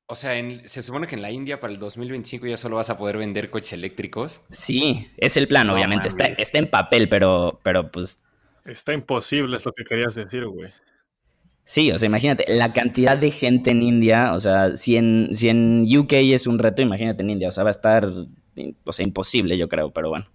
[0.09, 2.91] O sea, en, se supone que en la India para el 2025 ya solo vas
[2.91, 4.43] a poder vender coches eléctricos.
[4.51, 6.07] Sí, es el plan, no, obviamente.
[6.07, 8.22] Está, está, en papel, pero, pero pues...
[8.64, 10.70] Está imposible, es lo que querías decir, güey.
[11.64, 15.49] Sí, o sea, imagínate, la cantidad de gente en India, o sea, si en, si
[15.49, 18.09] en UK es un reto, imagínate en India, o sea, va a estar
[18.84, 20.26] o sea, imposible, yo creo, pero bueno.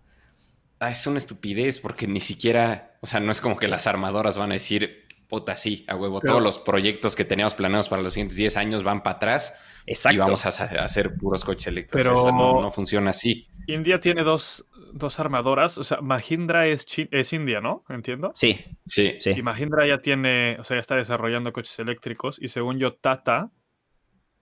[0.79, 4.37] Ah, es una estupidez porque ni siquiera, o sea, no es como que las armadoras
[4.37, 8.13] van a decir, puta, sí, a huevo, todos los proyectos que teníamos planeados para los
[8.13, 9.53] siguientes 10 años van para atrás
[9.85, 10.15] Exacto.
[10.15, 12.03] y vamos a, hacer puros coches eléctricos.
[12.03, 13.47] Pero o no, no, funciona así.
[13.67, 17.85] India tiene dos, dos armadoras, o sea, Mahindra es, es India, ¿no?
[17.89, 18.31] Entiendo.
[18.33, 19.31] Sí, sí, sí.
[19.31, 23.51] Y Mahindra ya tiene, o sea, ya está desarrollando coches eléctricos y según yo, Tata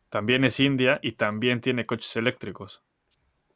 [0.09, 2.81] también es India y también tiene coches eléctricos.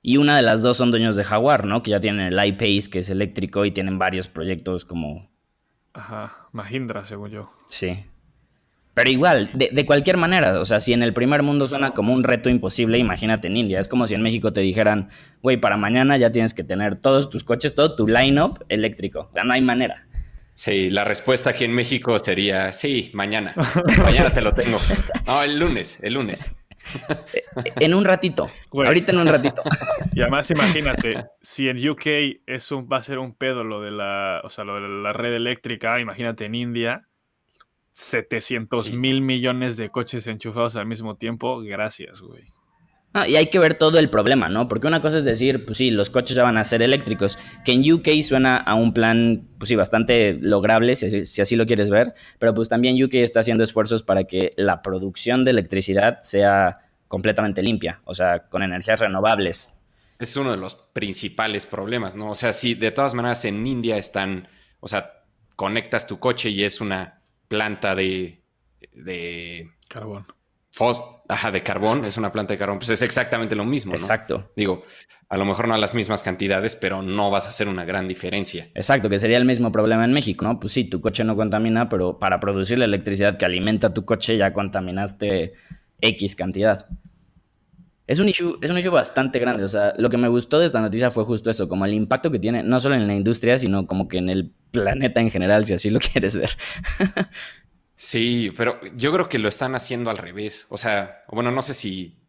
[0.05, 1.81] Y una de las dos son dueños de Jaguar, ¿no?
[1.81, 5.31] Que ya tienen el iPace, que es eléctrico, y tienen varios proyectos como.
[5.93, 7.49] Ajá, Mahindra, según yo.
[7.69, 8.03] Sí.
[8.93, 12.13] Pero igual, de, de, cualquier manera, o sea, si en el primer mundo suena como
[12.13, 13.79] un reto imposible, imagínate en India.
[13.79, 15.09] Es como si en México te dijeran,
[15.41, 19.29] güey, para mañana ya tienes que tener todos tus coches, todo tu line-up eléctrico.
[19.31, 20.05] O sea, no hay manera.
[20.53, 23.55] Sí, la respuesta aquí en México sería, sí, mañana.
[24.03, 24.77] mañana te lo tengo.
[25.25, 26.53] No, el lunes, el lunes.
[27.79, 28.49] En un ratito.
[28.71, 29.61] Ahorita en un ratito.
[30.15, 32.05] Y además imagínate, si en UK
[32.45, 35.11] es un, va a ser un pedo lo de la, o sea, lo de la
[35.11, 37.07] red eléctrica, imagínate en India
[37.93, 41.61] 700 mil millones de coches enchufados al mismo tiempo.
[41.61, 42.52] Gracias, güey.
[43.15, 44.67] Ah, y hay que ver todo el problema, ¿no?
[44.67, 47.71] Porque una cosa es decir, pues sí, los coches ya van a ser eléctricos, que
[47.71, 51.91] en UK suena a un plan, pues sí, bastante lograble, si, si, así lo quieres
[51.91, 56.79] ver, pero pues también UK está haciendo esfuerzos para que la producción de electricidad sea
[57.07, 59.75] completamente limpia, o sea, con energías renovables.
[60.17, 62.31] Es uno de los principales problemas, ¿no?
[62.31, 64.47] O sea, si de todas maneras en India están,
[64.79, 65.23] o sea,
[65.55, 68.41] conectas tu coche y es una planta de,
[68.91, 70.25] de carbón.
[70.73, 73.91] Fos, ajá, de carbón, es una planta de carbón, pues es exactamente lo mismo.
[73.91, 73.95] ¿no?
[73.99, 74.51] Exacto.
[74.55, 74.83] Digo,
[75.29, 78.07] a lo mejor no a las mismas cantidades, pero no vas a hacer una gran
[78.07, 78.65] diferencia.
[78.73, 80.59] Exacto, que sería el mismo problema en México, ¿no?
[80.59, 84.35] Pues sí, tu coche no contamina, pero para producir la electricidad que alimenta tu coche
[84.35, 85.53] ya contaminaste
[86.01, 86.87] X cantidad.
[88.07, 89.63] Es un, issue, es un issue bastante grande.
[89.63, 92.31] O sea, lo que me gustó de esta noticia fue justo eso, como el impacto
[92.31, 95.65] que tiene, no solo en la industria, sino como que en el planeta en general,
[95.67, 96.49] si así lo quieres ver.
[98.03, 100.67] Sí, pero yo creo que lo están haciendo al revés.
[100.69, 102.19] O sea, bueno, no sé si.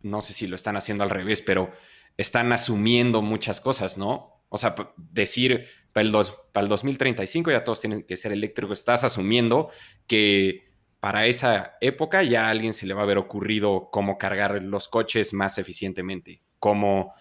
[0.00, 1.72] No sé si lo están haciendo al revés, pero
[2.16, 4.42] están asumiendo muchas cosas, ¿no?
[4.48, 8.78] O sea, decir para el, dos, para el 2035 ya todos tienen que ser eléctricos.
[8.78, 9.70] Estás asumiendo
[10.06, 10.70] que
[11.00, 14.88] para esa época ya a alguien se le va a haber ocurrido cómo cargar los
[14.88, 17.14] coches más eficientemente, cómo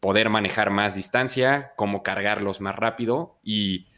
[0.00, 3.88] poder manejar más distancia, cómo cargarlos más rápido y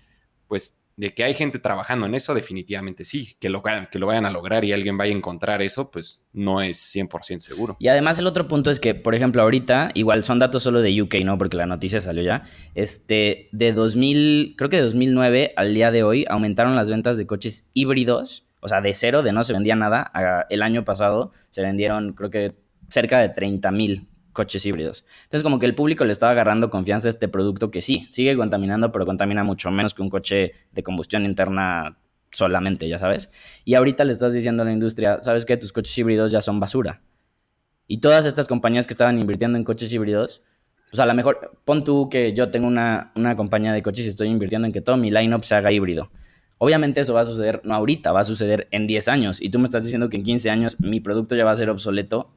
[0.46, 4.26] pues de que hay gente trabajando en eso, definitivamente sí, que lo, que lo vayan
[4.26, 7.76] a lograr y alguien vaya a encontrar eso, pues no es 100% seguro.
[7.78, 11.00] Y además el otro punto es que, por ejemplo, ahorita, igual son datos solo de
[11.00, 11.38] UK, ¿no?
[11.38, 12.42] Porque la noticia salió ya,
[12.74, 17.28] este, de 2000, creo que de 2009 al día de hoy aumentaron las ventas de
[17.28, 20.10] coches híbridos o sea, de cero, de no se vendía nada,
[20.50, 22.56] el año pasado se vendieron creo que
[22.88, 25.04] cerca de 30 mil coches híbridos.
[25.24, 28.36] Entonces como que el público le estaba agarrando confianza a este producto que sí, sigue
[28.36, 31.98] contaminando, pero contamina mucho menos que un coche de combustión interna
[32.32, 33.30] solamente, ya sabes.
[33.64, 35.56] Y ahorita le estás diciendo a la industria, ¿sabes qué?
[35.56, 37.02] Tus coches híbridos ya son basura.
[37.86, 40.42] Y todas estas compañías que estaban invirtiendo en coches híbridos,
[40.90, 44.08] pues a lo mejor, pon tú que yo tengo una, una compañía de coches y
[44.08, 46.10] estoy invirtiendo en que todo mi lineup se haga híbrido.
[46.58, 49.40] Obviamente eso va a suceder no ahorita, va a suceder en 10 años.
[49.40, 51.70] Y tú me estás diciendo que en 15 años mi producto ya va a ser
[51.70, 52.30] obsoleto.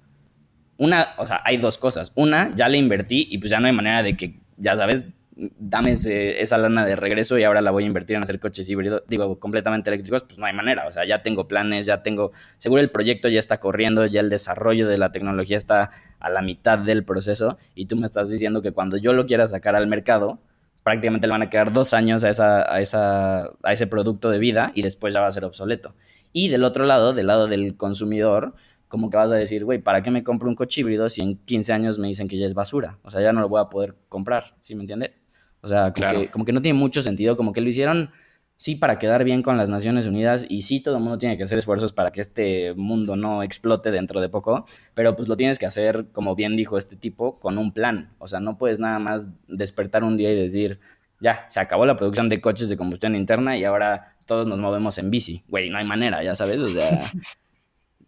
[0.82, 2.12] Una, o sea, hay dos cosas.
[2.16, 5.06] Una, ya le invertí y pues ya no hay manera de que, ya sabes,
[5.36, 9.04] dame esa lana de regreso y ahora la voy a invertir en hacer coches híbridos,
[9.08, 10.88] digo, completamente eléctricos, pues no hay manera.
[10.88, 14.32] O sea, ya tengo planes, ya tengo, seguro el proyecto ya está corriendo, ya el
[14.32, 18.64] desarrollo de la tecnología está a la mitad del proceso y tú me estás diciendo
[18.64, 20.40] que cuando yo lo quiera sacar al mercado,
[20.82, 24.40] prácticamente le van a quedar dos años a, esa, a, esa, a ese producto de
[24.40, 25.94] vida y después ya va a ser obsoleto.
[26.34, 28.56] Y del otro lado, del lado del consumidor,
[28.92, 31.38] como que vas a decir, güey, ¿para qué me compro un coche híbrido si en
[31.38, 33.00] 15 años me dicen que ya es basura?
[33.04, 35.22] O sea, ya no lo voy a poder comprar, ¿sí me entiendes?
[35.62, 38.12] O sea, como, que, como que no tiene mucho sentido, como que lo hicieron
[38.58, 41.44] sí para quedar bien con las Naciones Unidas y sí todo el mundo tiene que
[41.44, 45.58] hacer esfuerzos para que este mundo no explote dentro de poco, pero pues lo tienes
[45.58, 48.14] que hacer, como bien dijo este tipo, con un plan.
[48.20, 50.80] O sea, no puedes nada más despertar un día y decir,
[51.22, 54.98] ya, se acabó la producción de coches de combustión interna y ahora todos nos movemos
[54.98, 55.44] en bici.
[55.48, 57.00] Güey, no hay manera, ya sabes, o sea,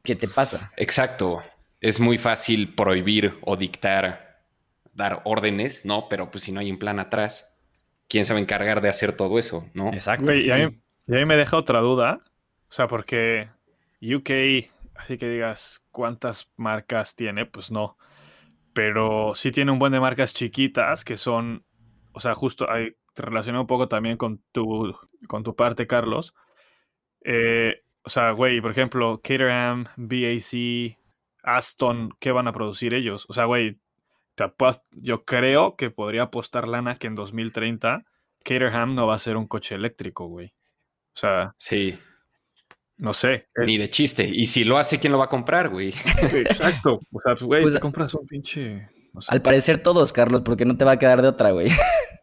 [0.04, 0.72] ¿qué te pasa?
[0.78, 1.42] Exacto.
[1.82, 4.44] Es muy fácil prohibir o dictar,
[4.94, 6.08] dar órdenes, ¿no?
[6.10, 7.50] Pero pues si no hay un plan atrás
[8.08, 9.92] quién se va a encargar de hacer todo eso, ¿no?
[9.92, 10.34] Exacto.
[10.34, 12.22] y, a mí, me deja otra duda.
[12.70, 13.50] O sea, porque
[14.02, 17.98] UK, así que digas cuántas marcas tiene, pues no.
[18.74, 21.66] Pero sí tiene un buen de marcas chiquitas que son,
[22.12, 24.96] o sea, justo ahí te relaciono un poco también con tu,
[25.28, 26.34] con tu parte, Carlos.
[27.24, 30.98] Eh, o sea, güey, por ejemplo, Caterham, BAC,
[31.44, 33.26] Aston, ¿qué van a producir ellos?
[33.30, 33.80] O sea, güey,
[34.92, 38.04] yo creo que podría apostar lana que en 2030
[38.44, 40.54] Caterham no va a ser un coche eléctrico, güey.
[41.16, 41.54] O sea.
[41.58, 41.98] Sí.
[42.98, 43.48] No sé.
[43.56, 44.30] Ni de chiste.
[44.32, 45.90] Y si lo hace, ¿quién lo va a comprar, güey?
[46.34, 47.00] Exacto.
[47.12, 48.90] O sea, güey, pues, te compras un pinche.
[49.28, 51.70] Al parecer todos, Carlos, porque no te va a quedar de otra, güey.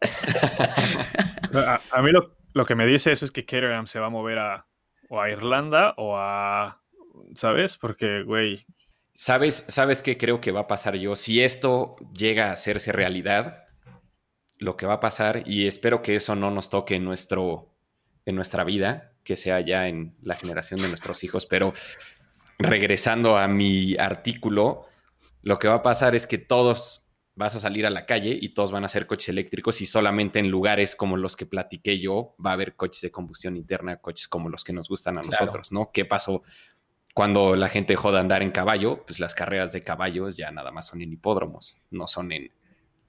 [1.53, 4.39] a, mí lo, lo, que me dice eso es que Caterham se va a mover
[4.39, 4.67] a,
[5.11, 6.81] o a Irlanda o a.
[7.35, 7.77] ¿Sabes?
[7.77, 8.65] Porque, güey,
[9.13, 11.15] ¿Sabes, ¿Sabes qué creo que va a pasar yo?
[11.15, 13.65] Si esto llega a hacerse realidad,
[14.57, 17.75] lo que va a pasar, y espero que eso no nos toque en nuestro,
[18.25, 21.73] en nuestra vida, que sea ya en la generación de nuestros hijos, pero
[22.57, 24.87] regresando a mi artículo,
[25.43, 28.53] lo que va a pasar es que todos vas a salir a la calle y
[28.53, 32.35] todos van a ser coches eléctricos y solamente en lugares como los que platiqué yo
[32.43, 35.71] va a haber coches de combustión interna, coches como los que nos gustan a nosotros,
[35.71, 35.91] ¿no?
[35.91, 36.43] ¿Qué pasó
[37.13, 39.05] cuando la gente dejó de andar en caballo?
[39.05, 42.51] Pues las carreras de caballos ya nada más son en hipódromos, no son en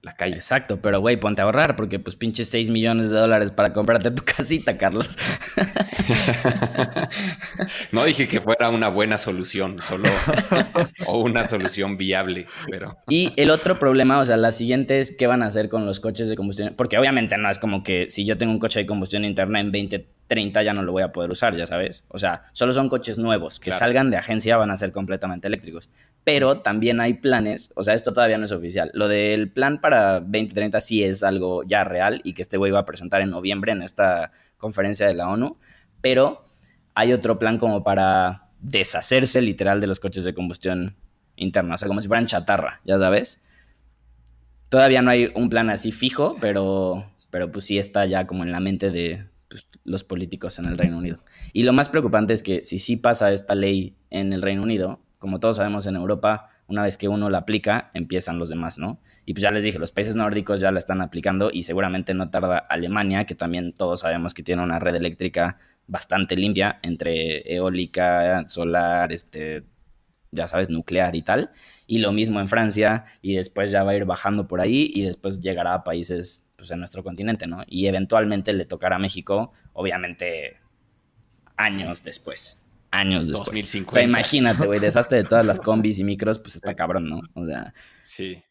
[0.02, 0.34] la calle.
[0.34, 4.10] Exacto, pero güey, ponte a ahorrar porque pues pinches 6 millones de dólares para comprarte
[4.10, 5.16] tu casita, Carlos.
[7.92, 10.08] no dije que fuera una buena solución, solo
[11.06, 12.98] o una solución viable, pero...
[13.08, 16.00] Y el otro problema, o sea, la siguiente es qué van a hacer con los
[16.00, 18.86] coches de combustión, porque obviamente no es como que si yo tengo un coche de
[18.86, 22.04] combustión interna en 20 30 ya no lo voy a poder usar, ya sabes.
[22.08, 25.90] O sea, solo son coches nuevos que salgan de agencia van a ser completamente eléctricos.
[26.24, 28.90] Pero también hay planes, o sea, esto todavía no es oficial.
[28.94, 32.80] Lo del plan para 2030 sí es algo ya real y que este güey va
[32.80, 35.58] a presentar en noviembre en esta conferencia de la ONU.
[36.00, 36.46] Pero
[36.94, 40.96] hay otro plan como para deshacerse literal de los coches de combustión
[41.36, 43.42] interna, o sea, como si fueran chatarra, ya sabes.
[44.68, 48.52] Todavía no hay un plan así fijo, pero, pero pues sí está ya como en
[48.52, 51.22] la mente de, pues, los políticos en el Reino Unido.
[51.52, 55.00] Y lo más preocupante es que si sí pasa esta ley en el Reino Unido,
[55.18, 58.98] como todos sabemos en Europa, una vez que uno la aplica, empiezan los demás, ¿no?
[59.26, 62.30] Y pues ya les dije, los países nórdicos ya la están aplicando y seguramente no
[62.30, 68.48] tarda Alemania, que también todos sabemos que tiene una red eléctrica bastante limpia entre eólica,
[68.48, 69.64] solar, este,
[70.30, 71.50] ya sabes, nuclear y tal.
[71.86, 75.02] Y lo mismo en Francia y después ya va a ir bajando por ahí y
[75.02, 77.64] después llegará a países pues, en nuestro continente, ¿no?
[77.66, 80.60] Y eventualmente le tocará a México, obviamente,
[81.56, 82.62] años después.
[82.92, 83.46] Años después.
[83.46, 83.90] 2050.
[83.90, 87.20] O sea, imagínate, güey, desastre de todas las combis y micros, pues está cabrón, ¿no?
[87.34, 87.74] O sea.
[88.04, 88.44] Sí.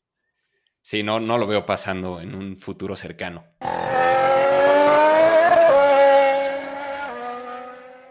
[0.81, 3.45] Sí, no, no lo veo pasando en un futuro cercano.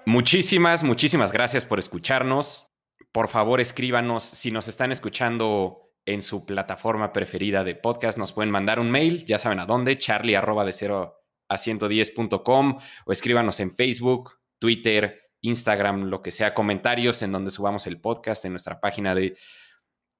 [0.07, 2.73] Muchísimas, muchísimas gracias por escucharnos.
[3.13, 8.19] Por favor, escríbanos si nos están escuchando en su plataforma preferida de podcast.
[8.19, 11.17] Nos pueden mandar un mail, ya saben a dónde, charlie arroba de 0
[11.49, 17.87] a 110.com o escríbanos en Facebook, Twitter, Instagram, lo que sea, comentarios en donde subamos
[17.87, 19.37] el podcast en nuestra página de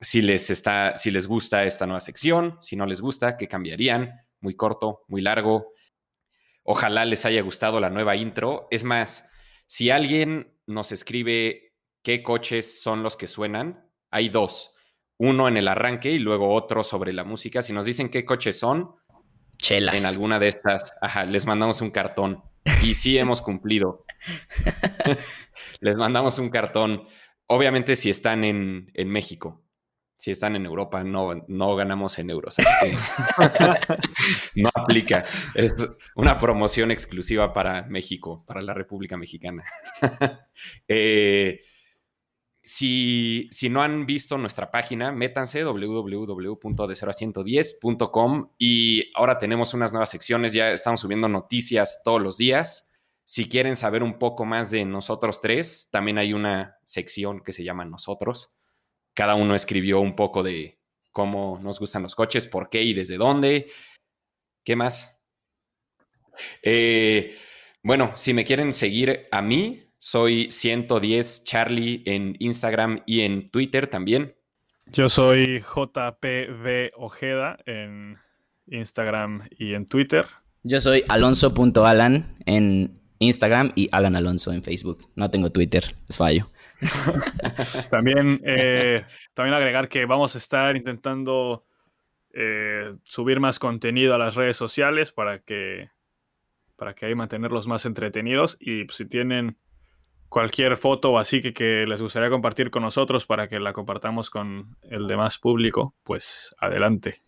[0.01, 4.27] si les está, si les gusta esta nueva sección, si no les gusta, qué cambiarían,
[4.41, 5.73] muy corto, muy largo.
[6.63, 8.67] Ojalá les haya gustado la nueva intro.
[8.71, 9.31] Es más,
[9.67, 14.75] si alguien nos escribe qué coches son los que suenan, hay dos
[15.21, 17.61] uno en el arranque y luego otro sobre la música.
[17.61, 18.95] Si nos dicen qué coches son,
[19.59, 19.95] Chelas.
[19.95, 22.43] En alguna de estas, ajá, les mandamos un cartón.
[22.83, 24.07] Y sí hemos cumplido.
[25.81, 27.07] les mandamos un cartón.
[27.47, 29.63] Obviamente si están en, en, México.
[30.17, 32.57] Si están en Europa, no, no ganamos en euros.
[34.55, 35.27] no aplica.
[35.55, 39.65] Es una promoción exclusiva para México, para la República Mexicana.
[40.89, 41.61] eh,
[42.63, 50.73] si, no han visto nuestra página, métanse www.de0a110.com y ahora tenemos unas nuevas secciones, ya
[50.73, 52.91] estamos subiendo noticias todos los días.
[53.25, 57.65] Si quieren saber un poco más de nosotros tres, también hay una sección que se
[57.65, 58.57] llama Nosotros.
[59.15, 60.81] Cada uno escribió un poco de
[61.13, 63.71] cómo nos gustan los coches, por qué y desde dónde.
[64.65, 65.19] ¿Qué más?
[66.63, 67.37] Eh,
[67.83, 73.87] bueno, si me quieren seguir a mí, soy 110 Charlie en Instagram y en Twitter
[73.87, 74.35] también.
[74.87, 78.17] Yo soy JPV Ojeda en
[78.67, 80.25] Instagram y en Twitter.
[80.63, 85.07] Yo soy alonso.alan en Instagram y Alan Alonso en Facebook.
[85.17, 86.51] No tengo Twitter, es fallo.
[87.91, 91.67] también, eh, también agregar que vamos a estar intentando
[92.33, 95.91] eh, subir más contenido a las redes sociales para que,
[96.77, 98.57] para que ahí mantenerlos más entretenidos.
[98.61, 99.59] Y si tienen
[100.31, 104.31] cualquier foto o así que, que, les gustaría compartir con nosotros para que la compartamos
[104.31, 107.21] con el demás público, pues adelante.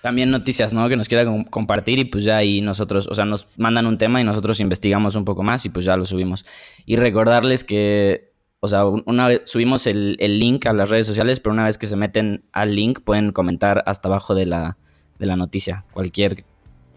[0.00, 0.88] También noticias, ¿no?
[0.88, 4.20] Que nos quiera compartir y pues ya ahí nosotros, o sea, nos mandan un tema
[4.20, 6.46] y nosotros investigamos un poco más y pues ya lo subimos.
[6.86, 8.30] Y recordarles que,
[8.60, 11.78] o sea, una vez subimos el, el link a las redes sociales, pero una vez
[11.78, 14.78] que se meten al link pueden comentar hasta abajo de la,
[15.18, 16.44] de la noticia, cualquier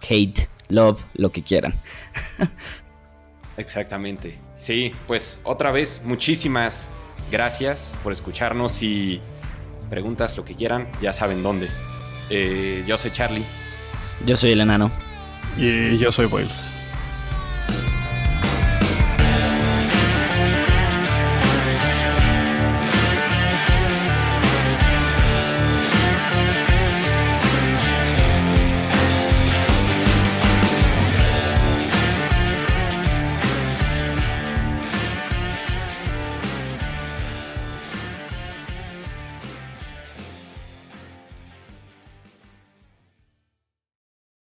[0.07, 1.73] hate, love, lo que quieran.
[3.61, 4.37] Exactamente.
[4.57, 6.89] Sí, pues otra vez, muchísimas
[7.31, 9.21] gracias por escucharnos y
[9.89, 11.69] preguntas lo que quieran, ya saben dónde.
[12.29, 13.43] Eh, yo soy Charlie.
[14.25, 14.91] Yo soy el enano.
[15.57, 16.65] Y yo soy Boyles.